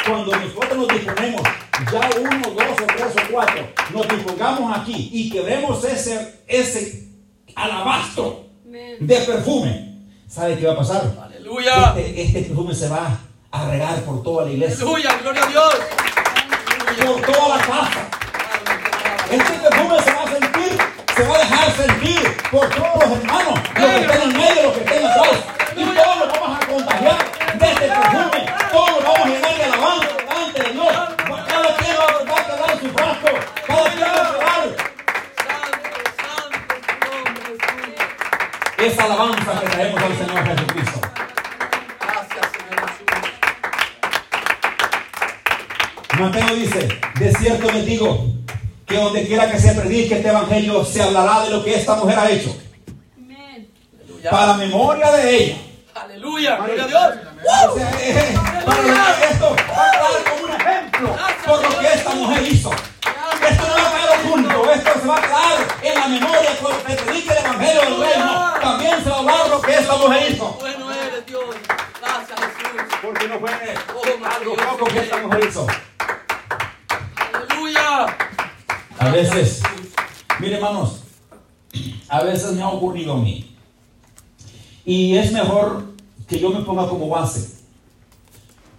cuando 0.06 0.37
nosotros 0.37 0.76
nos 0.76 0.88
disponemos, 0.88 1.42
ya 1.92 2.11
uno, 2.21 2.50
dos 2.50 2.80
o 2.80 2.87
tres 2.87 3.16
o 3.16 3.32
cuatro, 3.32 3.68
nos 3.92 4.09
dispongamos 4.09 4.78
aquí 4.78 5.11
y 5.12 5.30
queremos 5.30 5.85
ese, 5.85 6.40
ese 6.47 7.09
alabastro 7.54 8.47
de 8.64 9.16
perfume, 9.16 10.07
¿sabe 10.29 10.57
qué 10.57 10.66
va 10.66 10.72
a 10.72 10.77
pasar? 10.77 11.03
Aleluya. 11.22 11.94
Este, 11.98 12.22
este 12.22 12.42
perfume 12.42 12.74
se 12.74 12.88
va 12.88 13.18
a 13.50 13.70
regar 13.70 14.00
por 14.05 14.22
toda 14.22 14.46
la 14.46 14.53
iglesia, 14.53 14.77
Aleluya. 14.77 15.18
Gloria 15.20 15.44
a 15.44 15.46
Dios. 15.48 15.74
por 17.05 17.20
toda 17.20 17.57
la 17.57 17.62
casa. 17.62 18.09
Este 19.31 19.53
perfume 19.53 20.03
se 20.03 20.12
va 20.12 20.22
a 20.22 20.31
sentir, 20.31 20.52
se 21.22 21.28
va 21.28 21.37
a 21.37 21.38
dejar 21.38 21.70
sentir 21.76 22.37
por 22.50 22.68
todos 22.70 23.08
los 23.08 23.18
hermanos, 23.18 23.61
los 23.76 23.90
que 23.90 24.00
estén 24.00 24.22
en 24.22 24.37
medio, 24.37 24.62
los 24.64 24.72
que 24.72 24.80
estén 24.80 25.06
atrás. 25.06 25.44
Y 25.76 25.85
todos 25.85 26.16
nos 26.18 26.28
vamos 26.32 26.58
a 26.58 26.66
contagiar 26.66 27.18
de 27.58 27.66
este 27.66 27.87
perfume. 27.87 28.40
Todos 28.72 28.90
nos 28.90 29.02
vamos 29.04 29.20
a 29.20 29.26
llenar 29.28 29.56
de 29.56 29.64
alabanza 29.64 30.08
delante 30.16 30.62
de 30.62 30.72
Dios. 30.72 30.92
Cada 31.48 31.76
quien 31.76 31.96
va 31.96 32.37
a 32.38 32.44
quedar 32.44 32.72
su 32.80 32.88
frasco. 32.90 33.28
Cada 33.66 33.90
quien 33.90 34.02
va 34.02 34.06
a 34.06 34.14
quedar 34.14 34.66
Santo, 35.46 35.90
santo, 36.18 36.74
tu 36.88 37.06
nombre, 37.06 37.42
Jesús. 37.46 38.02
esa 38.78 39.04
alabanza 39.04 39.61
que 39.61 39.66
traemos 39.68 40.02
al 40.02 40.14
Señor 40.18 40.44
Jesucristo. 40.44 41.00
Gracias, 42.00 42.46
Señor 42.52 42.76
Jesús. 42.90 43.11
Mateo 46.18 46.54
dice, 46.56 47.00
de 47.14 47.32
cierto 47.32 47.70
les 47.70 47.87
digo, 47.87 48.32
que 48.92 48.98
donde 48.98 49.26
quiera 49.26 49.50
que 49.50 49.59
se 49.59 49.72
predique 49.72 50.16
este 50.16 50.28
evangelio, 50.28 50.85
se 50.85 51.02
hablará 51.02 51.44
de 51.44 51.50
lo 51.50 51.64
que 51.64 51.74
esta 51.74 51.94
mujer 51.96 52.18
ha 52.18 52.31
hecho. 52.31 52.55
Para 54.31 54.55
memoria 54.55 55.11
de 55.12 55.37
ella. 55.37 55.57
Aleluya. 55.94 56.57
Gloria 56.57 56.85
a 56.85 56.87
Dios. 56.87 57.02
O 57.70 57.74
sea, 57.76 57.90
eh, 58.00 58.35
para 58.66 59.31
esto 59.31 59.57
va 59.57 59.87
a 59.87 59.90
quedar 59.92 60.24
como 60.31 60.44
un 60.44 60.61
ejemplo 60.61 61.16
por 61.46 61.62
lo 61.62 61.78
que 61.81 61.87
esta 61.87 62.11
mujer 62.11 62.42
hizo. 62.52 62.70
Esto 63.50 63.66
no 63.66 63.74
va 63.74 63.88
a 63.88 63.92
quedar 63.92 64.20
oculto, 64.20 64.72
esto 64.72 64.90
se 65.00 65.07
va 65.09 65.16
a 65.16 65.22
quedar 65.22 65.59
en 65.83 65.94
la 65.94 66.09
memoria 66.09 66.50
cuando 66.61 66.78
se 66.87 66.94
predique 66.94 67.33
el 67.33 67.38
evangelio 67.38 67.81
del 67.83 68.00
reino. 68.00 68.52
También 68.61 69.02
se 69.02 69.11
va 69.11 69.16
a 69.16 69.18
hablar 69.20 69.48
lo 69.48 69.61
que 69.62 69.74
esta 69.74 69.96
mujer 69.96 70.31
hizo. 70.33 70.59
Bueno 70.61 70.92
eres 70.92 71.26
Dios. 71.26 71.44
Gracias, 72.00 72.38
Jesús. 72.59 72.98
Porque 73.02 73.26
no 73.28 73.40
fue 73.40 73.50
Oh, 73.94 74.26
algo 74.38 74.55
poco 74.57 74.85
que 74.85 74.98
esta 74.98 75.16
mujer 75.16 75.44
hizo. 75.48 75.66
Aleluya. 77.33 78.07
A 79.03 79.11
veces, 79.11 79.61
mire 80.38 80.55
hermanos, 80.55 81.01
a 82.09 82.23
veces 82.23 82.53
me 82.53 82.62
ha 82.62 82.69
ocurrido 82.69 83.15
a 83.15 83.17
mí. 83.17 83.53
Y 84.85 85.17
es 85.17 85.33
mejor 85.33 85.87
que 86.29 86.38
yo 86.38 86.51
me 86.51 86.61
ponga 86.61 86.88
como 86.88 87.09
base, 87.09 87.51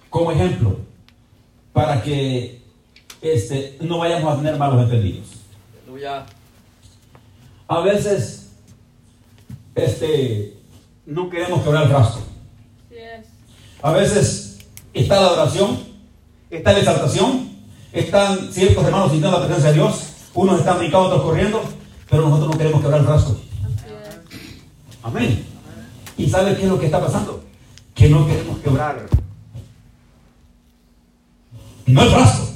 como 0.10 0.32
ejemplo, 0.32 0.78
para 1.74 2.02
que 2.02 2.62
este, 3.22 3.78
no 3.82 3.98
vayamos 3.98 4.34
a 4.34 4.38
tener 4.38 4.56
malos 4.56 4.86
entendidos. 4.86 5.28
Aleluya. 5.84 6.26
A 7.68 7.82
veces 7.82 8.54
este, 9.76 10.58
no 11.06 11.30
queremos 11.30 11.62
quebrar 11.64 11.84
el 11.84 11.90
frasco. 11.90 12.22
A 13.82 13.92
veces 13.92 14.60
está 14.94 15.20
la 15.20 15.28
adoración, 15.28 15.84
está 16.50 16.72
la 16.72 16.80
exaltación, 16.80 17.50
están 17.92 18.54
ciertos 18.54 18.86
hermanos 18.86 19.12
sintiendo 19.12 19.38
la 19.38 19.46
presencia 19.46 19.72
de 19.72 19.80
Dios, 19.80 20.13
unos 20.34 20.60
están 20.60 20.80
brincando, 20.80 21.08
otros 21.08 21.24
corriendo, 21.24 21.64
pero 22.10 22.24
nosotros 22.24 22.52
no 22.52 22.58
queremos 22.58 22.82
quebrar 22.82 23.00
el 23.02 23.06
frasco. 23.06 23.38
Amén. 25.04 25.46
¿Y 26.18 26.30
sabe 26.30 26.56
qué 26.56 26.64
es 26.64 26.70
lo 26.70 26.80
que 26.80 26.86
está 26.86 27.02
pasando? 27.02 27.44
Que 27.94 28.10
no 28.10 28.26
queremos 28.26 28.60
quebrar. 28.60 29.06
No 31.86 32.02
el 32.02 32.10
frasco, 32.10 32.48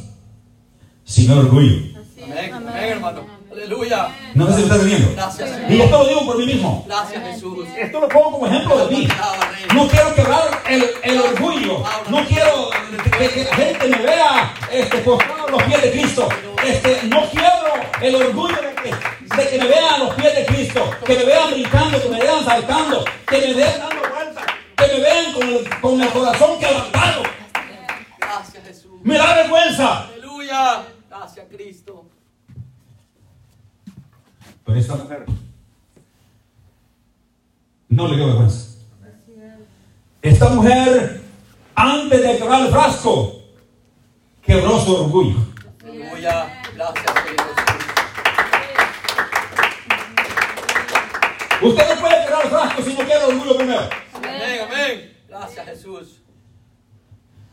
sino 1.05 1.33
el 1.33 1.39
orgullo. 1.39 1.97
Amén, 2.23 2.67
hermano. 2.75 3.21
Aleluya. 3.51 4.09
No 4.37 4.45
sé 4.45 4.53
si 4.53 4.69
me 4.69 4.75
está 4.75 5.31
Señor. 5.31 5.71
Y 5.71 5.81
esto 5.81 5.97
lo 5.97 6.07
digo 6.07 6.25
por 6.27 6.37
mí 6.37 6.45
mismo. 6.45 6.83
Gracias, 6.85 7.23
Jesús. 7.23 7.67
Esto 7.75 7.99
lo 7.99 8.07
pongo 8.07 8.33
como 8.33 8.45
ejemplo 8.45 8.85
de 8.85 8.95
mí. 8.95 9.07
No 9.73 9.87
quiero 9.87 10.13
quebrar 10.13 10.61
el, 10.69 10.85
el 11.03 11.19
orgullo. 11.19 11.83
No 12.07 12.23
quiero 12.27 12.69
que, 13.17 13.29
que 13.29 13.43
la 13.45 13.55
gente 13.55 13.87
me 13.87 13.97
vea 13.97 14.53
este, 14.71 14.97
postrado 14.99 15.47
a 15.47 15.51
los 15.51 15.63
pies 15.63 15.81
de 15.81 15.91
Cristo. 15.91 16.29
Este, 16.63 16.99
no 17.07 17.23
quiero 17.31 17.73
el 17.99 18.15
orgullo 18.15 18.61
de 18.61 18.75
que, 18.75 19.35
de 19.35 19.49
que 19.49 19.57
me 19.57 19.67
vean 19.69 19.93
a 19.95 19.97
los 19.97 20.13
pies 20.13 20.35
de 20.35 20.45
Cristo. 20.45 20.91
Que 21.03 21.15
me 21.15 21.25
vean 21.25 21.49
brincando, 21.49 21.99
que 21.99 22.09
me 22.09 22.19
vean 22.19 22.45
saltando, 22.45 23.05
que 23.27 23.37
me 23.39 23.53
vean 23.55 23.79
dando 23.79 24.01
vueltas, 24.07 24.45
que 24.77 24.87
me 24.93 24.99
vean 24.99 25.33
con 25.33 25.49
el, 25.49 25.79
con 25.81 26.01
el 26.01 26.09
corazón 26.09 26.59
quebrantado. 26.59 27.23
Gracias, 28.19 28.63
Jesús. 28.63 28.91
Me 29.01 29.17
da 29.17 29.33
vergüenza. 29.33 30.03
Aleluya. 30.03 30.83
Gracias, 31.09 31.47
Cristo. 31.49 32.05
Pero 34.67 34.79
esta 34.79 34.95
mujer 34.95 35.25
no 37.87 38.07
le 38.09 38.17
dio 38.17 38.27
vergüenza. 38.27 38.79
Esta 40.21 40.49
mujer, 40.49 41.21
antes 41.73 42.21
de 42.21 42.37
quebrar 42.37 42.65
el 42.65 42.71
frasco, 42.71 43.43
quebró 44.45 44.77
su 44.81 44.93
orgullo. 44.93 45.37
Aleluya. 45.81 46.61
Gracias, 46.75 47.13
Jesús. 47.13 47.47
Usted 51.61 51.95
no 51.95 52.01
puede 52.01 52.23
quebrar 52.25 52.43
el 52.43 52.49
frasco 52.49 52.81
si 52.83 52.89
no 52.89 52.99
quiere 53.05 53.23
orgullo 53.23 53.57
primero. 53.57 53.89
Amén, 54.15 54.61
amén. 54.69 55.17
Gracias, 55.29 55.65
Jesús. 55.65 56.19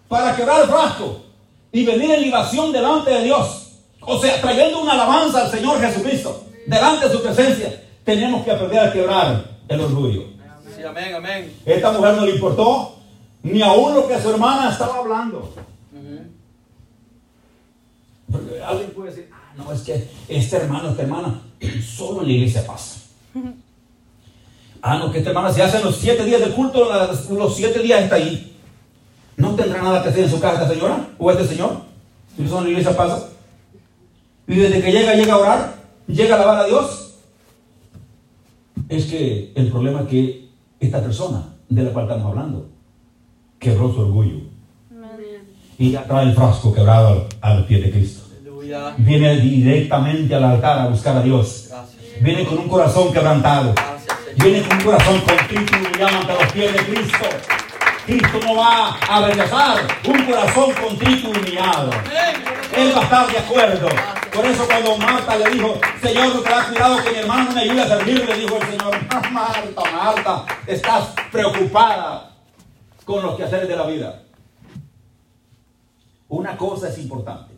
para 0.09 0.35
quebrar 0.35 0.63
el 0.63 0.69
frasco 0.69 1.27
y 1.71 1.85
venir 1.85 2.11
en 2.11 2.23
libación 2.23 2.73
delante 2.73 3.11
de 3.11 3.23
Dios. 3.23 3.79
O 4.01 4.19
sea, 4.19 4.41
trayendo 4.41 4.83
una 4.83 4.95
alabanza 4.95 5.45
al 5.45 5.51
Señor 5.51 5.81
Jesucristo 5.81 6.44
delante 6.67 7.09
de 7.09 7.15
su 7.15 7.23
presencia. 7.23 7.83
Tenemos 8.05 8.45
que 8.45 8.51
aprender 8.51 8.81
a 8.81 8.93
quebrar 8.93 9.45
el 9.69 9.81
orgullo. 9.81 10.25
Sí, 10.75 10.83
amén, 10.83 11.15
amén. 11.15 11.53
Esta 11.65 11.93
mujer 11.93 12.15
no 12.15 12.27
le 12.27 12.33
importó 12.33 12.97
ni 13.43 13.63
aún 13.63 13.95
lo 13.95 14.09
que 14.09 14.21
su 14.21 14.31
hermana 14.31 14.71
estaba 14.71 14.99
hablando. 14.99 15.55
Porque 18.31 18.63
alguien 18.63 18.91
puede 18.91 19.11
decir, 19.11 19.31
ah, 19.33 19.53
no, 19.57 19.73
es 19.73 19.83
que 19.83 20.09
este 20.29 20.57
hermano, 20.57 20.91
esta 20.91 21.03
hermana, 21.03 21.41
solo 21.85 22.23
en 22.23 22.27
la 22.29 22.33
iglesia 22.33 22.67
pasa. 22.67 23.01
Ah, 24.87 24.99
no, 24.99 25.11
que 25.11 25.17
esta 25.17 25.31
hermana 25.31 25.51
se 25.51 25.63
hace 25.63 25.83
los 25.83 25.97
siete 25.97 26.27
días 26.27 26.43
del 26.43 26.53
culto, 26.53 26.91
los 27.31 27.57
siete 27.57 27.79
días 27.79 28.03
está 28.03 28.17
ahí. 28.17 28.55
¿No 29.39 29.55
tendrá 29.55 29.81
nada 29.81 30.03
que 30.03 30.11
hacer 30.11 30.25
en 30.25 30.31
su 30.31 30.39
casa 30.39 30.61
esta 30.61 30.75
señora 30.75 31.09
o 31.19 31.31
este 31.31 31.47
señor? 31.47 31.79
Si 32.37 32.47
solo 32.47 32.59
en 32.59 32.65
la 32.65 32.71
iglesia 32.71 32.95
pasa. 32.95 33.31
Y 34.47 34.57
desde 34.57 34.83
que 34.83 34.93
llega, 34.93 35.15
llega 35.15 35.33
a 35.33 35.39
orar, 35.39 35.75
llega 36.07 36.35
a 36.35 36.39
alabar 36.39 36.65
a 36.65 36.67
Dios. 36.67 37.15
Es 38.89 39.07
que 39.07 39.53
el 39.55 39.69
problema 39.71 40.03
es 40.03 40.09
que 40.09 40.49
esta 40.81 41.01
persona 41.01 41.55
de 41.69 41.83
la 41.83 41.91
cual 41.91 42.05
estamos 42.05 42.27
hablando 42.27 42.69
quebró 43.59 43.93
su 43.93 44.01
orgullo 44.01 44.41
y 45.79 45.91
ya 45.91 46.05
trae 46.05 46.27
el 46.27 46.35
frasco 46.35 46.73
quebrado 46.73 47.27
al, 47.41 47.53
al 47.59 47.67
pie 47.67 47.81
de 47.81 47.91
Cristo. 47.91 48.25
Viene 48.99 49.41
directamente 49.41 50.35
al 50.35 50.45
altar 50.45 50.79
a 50.81 50.87
buscar 50.89 51.17
a 51.17 51.23
Dios. 51.23 51.71
Viene 52.21 52.45
con 52.45 52.59
un 52.59 52.69
corazón 52.69 53.13
quebrantado. 53.13 53.75
Viene 54.37 54.63
con 54.63 54.79
un 54.79 54.85
corazón 54.85 55.21
contrito 55.21 55.73
y 55.77 55.87
humillado 55.87 56.19
ante 56.19 56.33
los 56.33 56.53
pies 56.53 56.73
de 56.73 56.79
Cristo. 56.81 57.25
Cristo 58.07 58.41
no 58.45 58.57
va 58.57 58.97
a 58.97 59.27
rechazar 59.27 59.79
un 60.07 60.25
corazón 60.25 60.73
contrito 60.75 61.29
y 61.29 61.39
humillado. 61.39 61.91
Él 62.77 62.93
va 62.95 63.01
a 63.01 63.05
estar 63.05 63.31
de 63.31 63.39
acuerdo. 63.39 63.89
Por 64.35 64.45
eso 64.47 64.67
cuando 64.67 64.97
Marta 64.99 65.37
le 65.37 65.51
dijo, 65.51 65.79
Señor, 66.03 66.43
te 66.43 66.53
has 66.53 66.67
cuidado 66.67 67.03
que 67.05 67.11
mi 67.11 67.19
hermano 67.19 67.45
no 67.45 67.53
me 67.53 67.61
ayude 67.61 67.83
a 67.83 67.87
servir, 67.87 68.29
le 68.29 68.37
dijo 68.37 68.57
el 68.57 68.67
Señor, 68.69 68.99
"Ah, 69.11 69.23
Marta, 69.31 69.83
Marta, 69.93 70.47
estás 70.67 71.09
preocupada 71.31 72.33
con 73.05 73.23
los 73.23 73.37
quehaceres 73.37 73.69
de 73.69 73.77
la 73.77 73.87
vida. 73.87 74.23
Una 76.29 76.57
cosa 76.57 76.89
es 76.89 76.99
importante. 76.99 77.55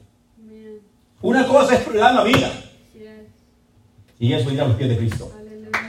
Una 1.22 1.46
cosa 1.46 1.74
es 1.76 1.80
prioridad 1.80 2.10
en 2.10 2.16
la 2.16 2.24
vida. 2.24 2.50
Y 4.18 4.32
eso 4.34 4.50
ir 4.50 4.60
a 4.60 4.64
los 4.66 4.76
pies 4.76 4.90
de 4.90 4.98
Cristo. 4.98 5.32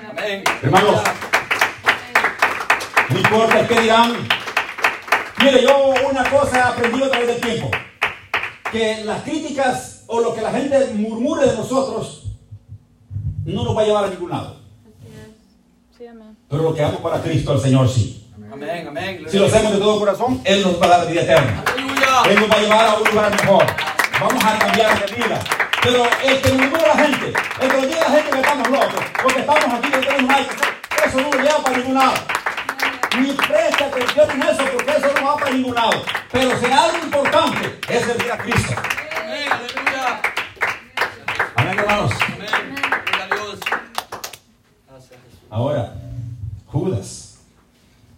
Amén. 0.10 0.44
Hermanos, 0.62 1.02
no 3.10 3.18
importa 3.20 3.68
qué 3.68 3.82
dirán. 3.82 4.28
Mire, 5.44 5.64
yo 5.64 5.94
una 6.10 6.30
cosa 6.30 6.58
he 6.58 6.62
aprendido 6.62 7.06
a 7.06 7.10
través 7.10 7.28
del 7.28 7.42
tiempo. 7.42 7.72
Que 8.72 9.04
las 9.06 9.22
críticas 9.24 9.97
o 10.08 10.20
lo 10.20 10.34
que 10.34 10.42
la 10.42 10.52
gente 10.52 10.94
murmure 10.94 11.46
de 11.46 11.56
nosotros 11.56 12.24
no 13.46 13.64
nos 13.64 13.78
va 13.78 13.82
a 13.82 13.86
llevar 13.86 14.04
a 14.06 14.10
ningún 14.10 14.30
lado. 14.30 14.58
Sí, 15.98 16.08
amén. 16.08 16.38
Pero 16.50 16.64
lo 16.64 16.74
que 16.74 16.82
hagamos 16.82 17.02
para 17.02 17.22
Cristo 17.22 17.52
al 17.52 17.62
Señor 17.62 17.90
sí. 17.90 18.28
Amén, 18.52 18.88
amén. 18.88 19.26
Si 19.30 19.38
lo 19.38 19.46
hacemos 19.46 19.74
de 19.74 19.80
todo 19.80 20.00
corazón, 20.00 20.42
Él 20.44 20.62
nos 20.64 20.82
va 20.82 20.86
a 20.86 20.90
dar 20.90 21.00
la 21.06 21.12
vida 21.12 21.22
eterna. 21.22 21.64
Aleluya. 21.66 22.24
Él 22.30 22.40
nos 22.40 22.50
va 22.50 22.56
a 22.56 22.62
llevar 22.62 22.86
a 22.88 22.96
un 22.96 23.10
lugar 23.10 23.32
mejor. 23.32 23.66
Vamos 24.20 24.44
a 24.44 24.60
cambiar 24.60 25.06
de 25.06 25.16
vida. 25.16 25.40
Pero 25.84 26.04
el 26.24 26.42
que 26.42 26.52
murmura 26.54 26.84
a 26.84 26.88
la 26.88 27.06
gente, 27.06 27.34
el 27.62 27.70
que 27.70 27.88
diga 27.88 28.06
a 28.06 28.10
la 28.10 28.16
gente 28.16 28.32
que 28.32 28.40
estamos 28.40 28.70
locos, 28.70 29.06
porque 29.22 29.40
estamos 29.40 29.66
aquí 29.66 29.88
y 29.88 30.06
tenemos 30.06 30.36
algo, 30.36 30.52
eso 31.06 31.22
no 31.22 31.30
nos 31.30 31.42
lleva 31.42 31.64
para 31.64 31.78
ningún 31.78 31.94
lado. 31.94 32.14
Ni 33.20 33.32
preste 33.32 33.84
atención 33.84 34.32
en 34.32 34.42
eso, 34.44 34.64
porque 34.74 34.92
eso 34.92 35.14
no 35.22 35.28
va 35.28 35.38
para 35.38 35.52
ningún 35.52 35.76
lado. 35.76 36.04
Pero 36.32 36.60
si 36.60 36.66
hay 36.66 36.72
algo 36.74 36.98
importante, 37.04 37.80
es 37.90 38.06
servir 38.06 38.32
a 38.32 38.38
Cristo. 38.38 38.74
Hermanos. 41.78 42.12
Ahora, 45.50 45.96
Judas. 46.68 47.38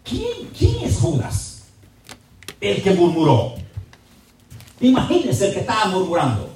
¿Quién, 0.03 0.49
quién 0.57 0.83
es 0.85 0.97
Judas? 0.97 1.67
El 2.59 2.81
que 2.81 2.91
murmuró. 2.91 3.53
Imagínense 4.81 5.47
el 5.47 5.53
que 5.53 5.59
estaba 5.59 5.85
murmurando. 5.87 6.49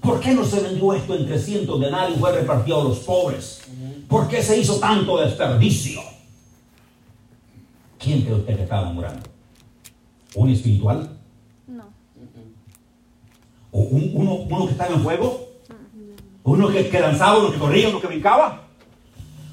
¿Por 0.00 0.20
qué 0.20 0.32
no 0.34 0.44
se 0.44 0.60
vendió 0.60 0.92
esto 0.94 1.14
en 1.16 1.26
300 1.26 1.80
denarios 1.80 2.16
y 2.18 2.20
fue 2.20 2.32
repartido 2.32 2.80
a 2.80 2.84
los 2.84 2.98
pobres? 3.00 3.62
¿Por 4.08 4.28
qué 4.28 4.42
se 4.42 4.56
hizo 4.58 4.78
tanto 4.78 5.18
desperdicio? 5.18 6.00
¿Quién 7.98 8.22
cree 8.22 8.34
usted 8.34 8.56
que 8.56 8.62
estaba 8.62 8.84
murmurando? 8.84 9.28
¿Un 10.36 10.50
espiritual? 10.50 11.10
No. 11.66 11.84
¿O 13.72 13.80
un- 13.80 14.10
uno, 14.14 14.34
uno 14.34 14.66
que 14.66 14.72
estaba 14.72 14.94
en 14.94 15.02
fuego? 15.02 15.45
¿Uno 16.46 16.68
que, 16.68 16.88
que 16.88 17.00
danzaba, 17.00 17.38
uno 17.38 17.50
que 17.50 17.58
corría, 17.58 17.88
uno 17.88 18.00
que 18.00 18.06
brincaba? 18.06 18.62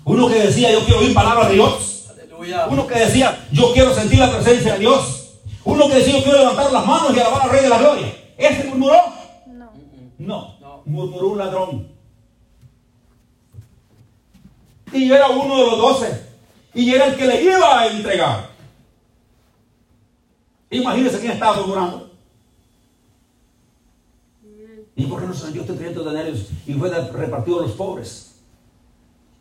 ¿Uno 0.06 0.27
que 0.27 0.36
decía 0.36 0.71
yo 0.71 0.86
quiero 0.86 0.99
oír 0.99 1.12
palabras 1.12 1.47
de 1.47 1.56
Dios? 1.56 2.06
Aleluya. 2.12 2.67
Uno 2.69 2.86
que 2.86 2.99
decía, 2.99 3.47
yo 3.51 3.73
quiero 3.73 3.95
sentir 3.95 4.19
la 4.19 4.32
presencia 4.32 4.73
de 4.73 4.79
Dios. 4.79 5.39
Uno 5.63 5.88
que 5.88 5.95
decía, 5.95 6.17
yo 6.17 6.23
quiero 6.23 6.38
levantar 6.38 6.71
las 6.71 6.86
manos 6.86 7.15
y 7.15 7.19
alabar 7.19 7.41
al 7.41 7.49
Rey 7.49 7.63
de 7.63 7.69
la 7.69 7.79
Gloria. 7.79 8.15
¿Este 8.38 8.67
murmuró? 8.69 9.01
No. 9.47 9.71
No. 10.19 10.56
No. 10.62 10.82
Murmuró 10.86 11.27
un 11.29 11.38
ladrón. 11.39 11.88
Y 14.91 15.12
era 15.12 15.29
uno 15.29 15.58
de 15.58 15.65
los 15.71 15.77
doce. 15.79 16.27
Y 16.75 16.93
era 16.93 17.06
el 17.06 17.15
que 17.15 17.25
le 17.25 17.41
iba 17.41 17.79
a 17.79 17.88
entregar. 17.88 18.49
Imagínense 20.69 21.19
quién 21.19 21.32
estaba 21.32 21.56
murmurando. 21.56 22.12
¿Y 24.95 25.06
por 25.06 25.21
qué 25.21 25.27
no 25.27 25.34
se 25.34 25.45
vendió 25.45 25.62
este 25.62 25.73
300 25.73 26.06
denarios 26.06 26.47
y 26.67 26.73
fue 26.73 26.89
repartido 26.89 27.60
a 27.60 27.62
los 27.63 27.71
pobres? 27.71 28.36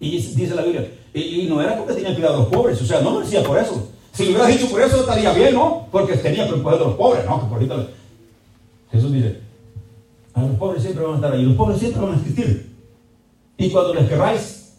Y 0.01 0.11
dice 0.11 0.55
la 0.55 0.63
Biblia, 0.63 0.91
y, 1.15 1.21
y 1.21 1.47
no 1.49 1.63
era 1.63 1.77
porque 1.77 1.95
tenía 1.95 2.15
cuidado 2.15 2.39
de 2.39 2.43
los 2.43 2.53
pobres, 2.53 2.81
o 2.83 2.87
sea, 2.87 3.01
no 3.01 3.11
lo 3.11 3.21
decía 3.21 3.43
por 3.45 3.59
eso. 3.59 3.91
Si 4.13 4.25
lo 4.25 4.31
hubiera 4.31 4.47
dicho 4.47 4.69
por 4.69 4.83
eso 4.83 5.01
estaría 5.01 5.33
bien, 5.33 5.55
¿no? 5.55 5.87
Porque 5.91 6.17
tenía 6.17 6.47
preocupación 6.47 6.81
de 6.81 6.87
los 6.87 6.97
pobres, 6.97 7.25
¿no? 7.25 7.41
Que 7.41 7.47
por 7.47 7.55
ahorita 7.55 7.89
Jesús 8.91 9.13
dice, 9.13 9.41
a 10.35 10.43
los 10.43 10.57
pobres 10.57 10.83
siempre 10.83 11.05
van 11.05 11.13
a 11.13 11.17
estar 11.17 11.33
ahí, 11.33 11.43
los 11.43 11.57
pobres 11.57 11.79
siempre 11.79 12.03
van 12.03 12.13
a 12.13 12.17
existir. 12.17 12.73
Y 13.57 13.71
cuando 13.71 13.95
les 13.95 14.09
querráis 14.09 14.73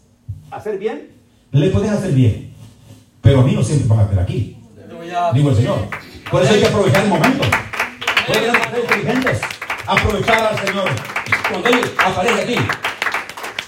hacer 0.50 0.78
bien, 0.78 1.10
les 1.52 1.72
podéis 1.72 1.92
hacer 1.92 2.12
bien. 2.12 2.52
Pero 3.22 3.40
a 3.40 3.44
mí 3.44 3.54
no 3.54 3.62
siempre 3.62 3.88
van 3.88 4.00
a 4.00 4.02
estar 4.02 4.18
aquí, 4.20 4.56
digo 5.34 5.50
el 5.50 5.56
Señor. 5.56 5.78
Por 6.30 6.42
eso 6.42 6.52
hay 6.52 6.60
que 6.60 6.66
aprovechar 6.66 7.04
el 7.04 7.10
momento. 7.10 7.44
Podemos 8.26 8.56
ser 8.56 8.80
inteligentes, 8.80 9.40
aprovechar 9.86 10.46
al 10.46 10.66
Señor 10.66 10.88
cuando 11.50 11.68
Él 11.68 11.92
aparece 12.04 12.42
aquí. 12.42 12.56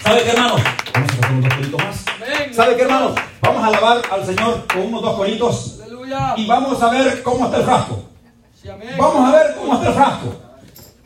¿Sabe 0.03 0.23
qué, 0.23 0.31
hermanos? 0.31 0.61
Vamos 0.95 1.11
a 1.13 1.17
hacer 1.17 1.33
unos 1.33 1.43
dos 1.49 1.55
coritos 1.55 1.85
más. 1.85 2.55
¿Sabe 2.55 2.77
qué, 2.77 2.83
hermanos? 2.83 3.13
Vamos 3.41 3.63
a 3.63 3.67
alabar 3.67 4.03
al 4.11 4.27
Señor 4.27 4.67
con 4.73 4.83
unos 4.83 5.03
dos 5.03 5.17
coritos 5.17 5.79
y 6.37 6.47
vamos 6.47 6.83
a 6.83 6.91
ver 6.91 7.23
cómo 7.23 7.45
está 7.47 7.57
el 7.59 7.65
frasco. 7.65 8.03
Vamos 8.99 9.29
a 9.29 9.37
ver 9.37 9.57
cómo 9.57 9.75
está 9.75 9.89
el 9.89 9.95
frasco. 9.95 10.35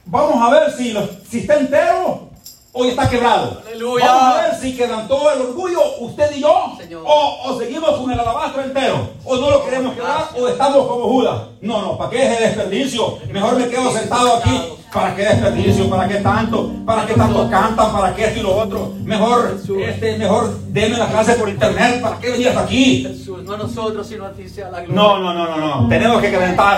Vamos 0.06 0.42
a 0.42 0.50
ver 0.50 0.72
si, 0.72 0.92
lo- 0.92 1.08
si 1.28 1.40
está 1.40 1.56
entero 1.56 2.28
o 2.72 2.84
está 2.84 3.08
quebrado. 3.08 3.62
Aleluya. 3.66 4.06
Vamos 4.06 4.22
a 4.36 4.42
ver 4.42 4.54
si 4.60 4.76
quebrantó 4.76 5.30
el 5.32 5.40
orgullo 5.42 5.80
usted 6.00 6.30
y 6.36 6.40
yo. 6.40 6.76
O, 7.04 7.40
o 7.44 7.58
seguimos 7.58 7.90
con 7.98 8.10
el 8.10 8.18
alabastro 8.20 8.62
entero. 8.62 9.10
O 9.24 9.36
no 9.36 9.50
lo 9.50 9.64
queremos 9.64 9.94
quebrar 9.94 10.28
o 10.38 10.48
estamos 10.48 10.86
como 10.86 11.04
Judas. 11.08 11.42
No, 11.60 11.80
no, 11.82 11.98
¿para 11.98 12.10
qué 12.10 12.26
ese 12.32 12.42
desperdicio? 12.44 13.18
Mejor 13.30 13.56
me 13.56 13.68
quedo 13.68 13.90
sentado 13.92 14.36
aquí. 14.36 14.74
¿Para 14.92 15.14
qué 15.14 15.22
desperdicio? 15.22 15.88
¿Para 15.88 16.08
qué 16.08 16.16
tanto? 16.16 16.72
¿Para 16.84 17.06
qué 17.06 17.14
tanto 17.14 17.48
cantan? 17.48 17.92
¿Para 17.92 18.14
qué 18.14 18.24
esto 18.24 18.40
y 18.40 18.42
lo 18.42 18.56
otro? 18.56 18.92
Mejor, 19.04 19.56
este, 19.86 20.18
mejor 20.18 20.52
denme 20.68 20.98
la 20.98 21.06
clase 21.06 21.34
por 21.34 21.48
internet. 21.48 22.00
¿Para 22.02 22.18
qué 22.18 22.30
venir 22.30 22.48
hasta 22.48 22.62
aquí? 22.62 23.04
Jesús, 23.08 23.44
no 23.44 23.52
a 23.52 23.56
nosotros, 23.56 24.06
sino 24.08 24.26
a 24.26 24.32
ti 24.32 24.48
sea 24.48 24.68
la 24.70 24.80
gloria. 24.80 24.94
No, 24.94 25.18
no, 25.20 25.32
no, 25.32 25.56
no, 25.56 25.82
no. 25.82 25.88
Tenemos 25.88 26.20
que 26.20 26.30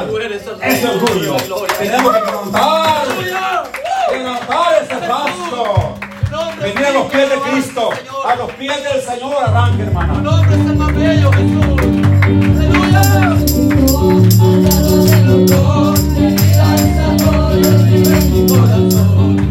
el 0.03 0.05
ese 0.63 0.87
orgullo. 0.89 1.37
Tenemos 1.79 2.13
que 2.13 2.21
Aleluya. 3.01 3.63
quebrantar 4.11 4.83
ese. 4.83 4.95
Tu 4.95 6.67
es 6.67 6.75
Venir 6.75 6.87
a 6.87 6.91
los 6.93 7.07
pies 7.07 7.31
de. 7.31 7.37
Cristo, 7.51 7.91
a 8.27 8.37
los 8.37 8.53
pies 8.53 8.85
del 8.85 9.01
Señor 9.01 9.35
arranque, 9.43 9.85
Tu 9.85 9.89
hermano. 9.89 10.21
nombre 10.21 10.55
es 10.55 10.67
el 10.67 10.77
más 10.77 10.95
bello, 10.95 11.31
Jesús. 11.33 11.81
Aleluya. 12.23 13.32
Soy 18.33 19.43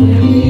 Amen. 0.00 0.47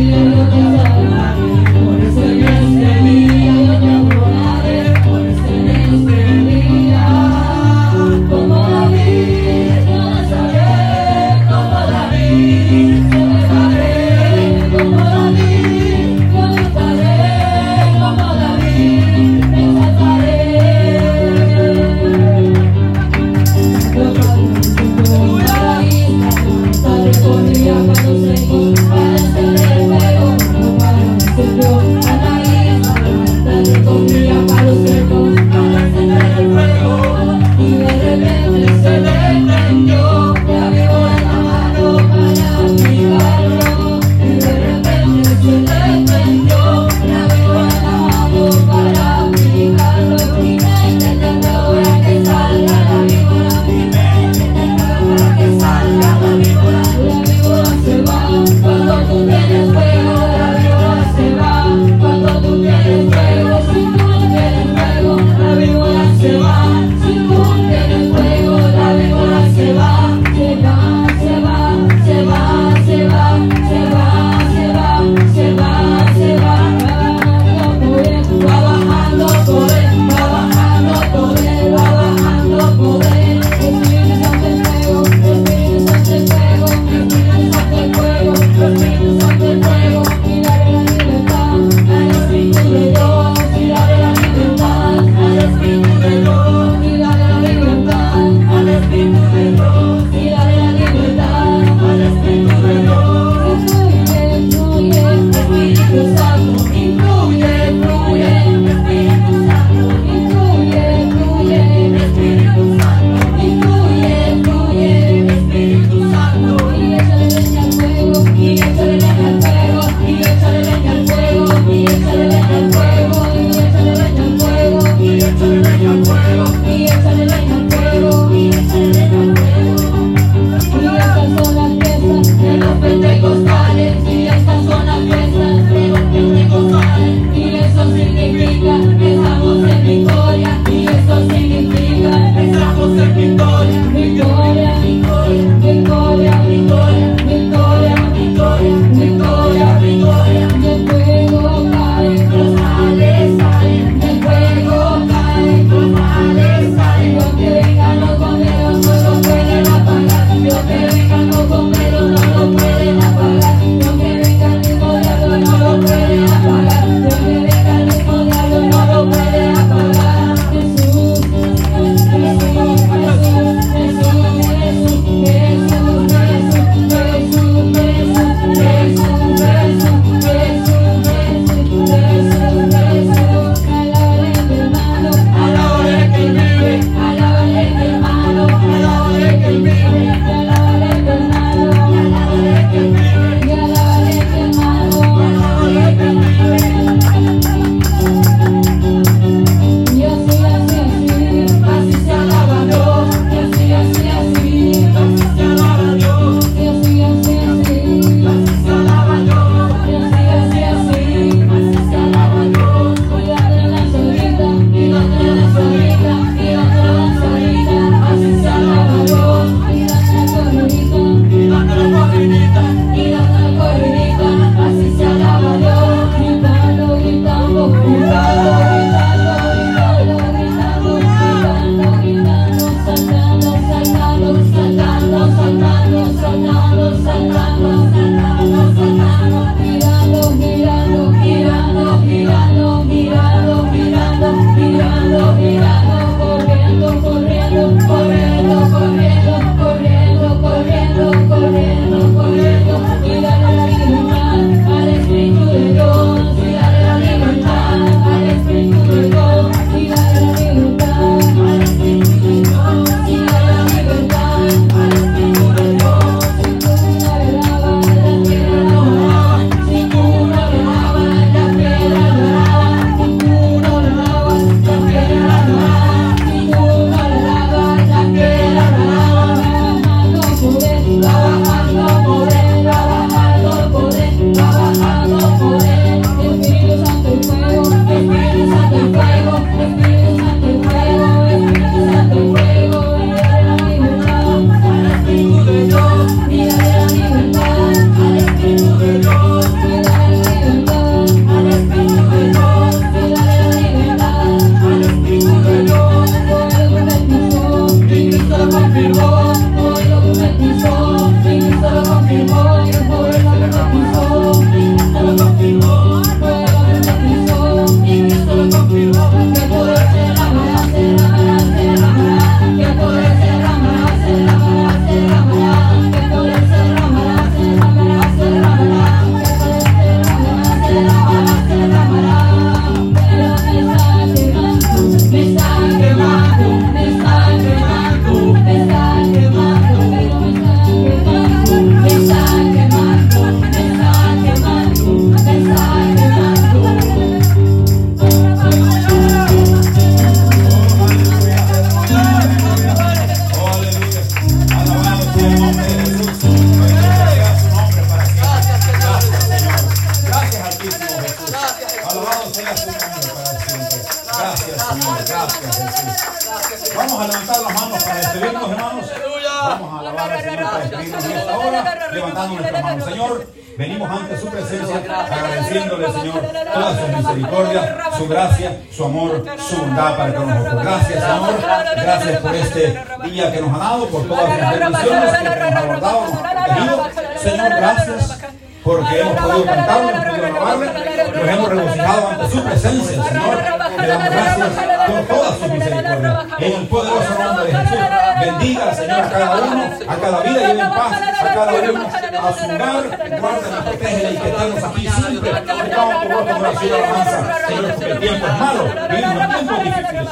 Alabar 369.88 370.12
al 370.12 370.22
Señor 370.22 370.44
para 370.44 370.58
despedirnos 370.58 371.04
en 371.04 371.12
esta 371.12 371.38
hora, 371.38 371.90
levantando 371.92 372.34
nuestras 372.34 372.62
manos. 372.62 372.84
Señor, 372.84 373.26
venimos 373.56 373.90
ante 373.90 374.18
su 374.18 374.26
presencia 374.28 374.76
agradeciéndole, 374.76 375.92
Señor, 375.92 376.20
toda 376.54 376.76
su 376.78 376.96
misericordia, 376.96 377.78
su 377.96 378.08
gracia, 378.08 378.60
su 378.70 378.84
amor, 378.84 379.24
su 379.38 379.56
bondad 379.56 379.96
para 379.96 380.14
con 380.14 380.28
nosotros. 380.28 380.62
Gracias, 380.62 381.04
Señor. 381.04 381.34
Gracias 381.76 382.20
por 382.20 382.34
este 382.34 382.84
día 383.04 383.32
que 383.32 383.40
nos 383.40 383.54
ha 383.54 383.58
dado, 383.58 383.86
por 383.88 384.06
todas 384.06 384.38
las 384.38 384.58
bendiciones 384.58 385.18
que 385.18 385.24
nos 385.24 385.52
ha 385.52 385.62
guardado, 385.62 386.00
nos 386.00 386.22
ha. 386.22 387.18
Señor, 387.18 387.48
gracias 387.48 388.18
porque 388.62 389.00
hemos 389.00 389.16
podido 389.16 389.44
cantarle, 389.44 389.92
hemos 389.92 390.04
podido 390.04 390.26
alabarle, 390.26 390.66
nos 391.14 391.28
hemos 391.28 391.48
regocijado 391.48 392.08
ante 392.08 392.30
su 392.30 392.44
presencia, 392.44 393.02
Señor. 393.02 393.67
Le 393.80 393.86
damos 393.86 394.10
gracias 394.10 394.48
por 394.86 395.00
toda 395.02 395.38
su 395.38 395.52
misericordia. 395.52 396.26
En 396.38 396.52
el 396.52 396.66
poderoso 396.68 397.22
nombre 397.22 397.44
de 397.46 397.52
Jesús, 397.52 397.78
bendiga, 398.20 398.74
Señor, 398.74 399.00
a 399.00 399.10
cada 399.10 399.40
uno, 399.42 399.64
a 399.88 399.96
cada 399.96 400.20
vida 400.20 400.54
y 400.54 400.60
en 400.60 400.70
paz, 400.70 400.92
a 401.20 401.34
cada 401.34 401.52
uno, 401.52 401.86
a 401.88 402.32
su 402.32 402.44
hogar, 402.44 403.20
guarda 403.20 403.48
y 403.48 403.68
protege 403.68 404.12
y 404.12 404.16
que 404.16 404.28
estemos 404.28 404.64
aquí 404.64 404.88
siempre. 404.88 405.30
Estamos 405.30 406.04
por 406.04 406.14
vuestra 406.14 406.38
oración 406.38 406.70
y 406.70 406.74
alabanza, 406.74 407.46
Señor, 407.46 407.74
porque 407.74 407.90
el 407.90 407.98
tiempo 407.98 408.26
es 408.26 408.38
malo, 408.38 408.64
vivimos 408.90 409.28
tiempos 409.28 409.64
difíciles. 409.64 410.08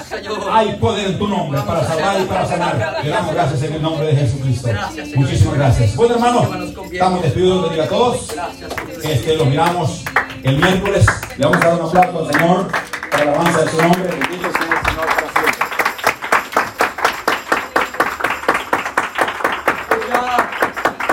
Hay 0.50 0.72
poder 0.76 1.06
en 1.06 1.18
tu 1.18 1.28
nombre 1.28 1.60
para 1.62 1.84
salvar 1.84 2.20
y 2.20 2.24
para 2.24 2.46
sanar. 2.46 3.00
Le 3.02 3.10
damos 3.10 3.34
gracias 3.34 3.62
en 3.62 3.74
el 3.74 3.82
nombre 3.82 4.06
de 4.06 4.16
Jesucristo. 4.16 4.68
Muchísimas 5.16 5.54
gracias. 5.54 5.96
Bueno, 5.96 6.14
hermanos, 6.14 6.46
estamos 6.90 7.22
despidiendo. 7.22 7.62
Bendiga 7.62 7.84
a 7.84 7.88
todos. 7.88 8.34
Este, 9.02 9.36
los 9.36 9.46
miramos 9.46 10.04
el 10.42 10.56
miércoles. 10.56 11.06
Le 11.36 11.44
vamos 11.44 11.64
a 11.64 11.68
dar 11.68 11.80
un 11.80 11.86
aplauso 11.86 12.18
al 12.18 12.32
Señor 12.32 12.66
alabanza 13.16 13.64
de 13.64 13.70
su 13.70 13.76
nombre. 13.78 14.35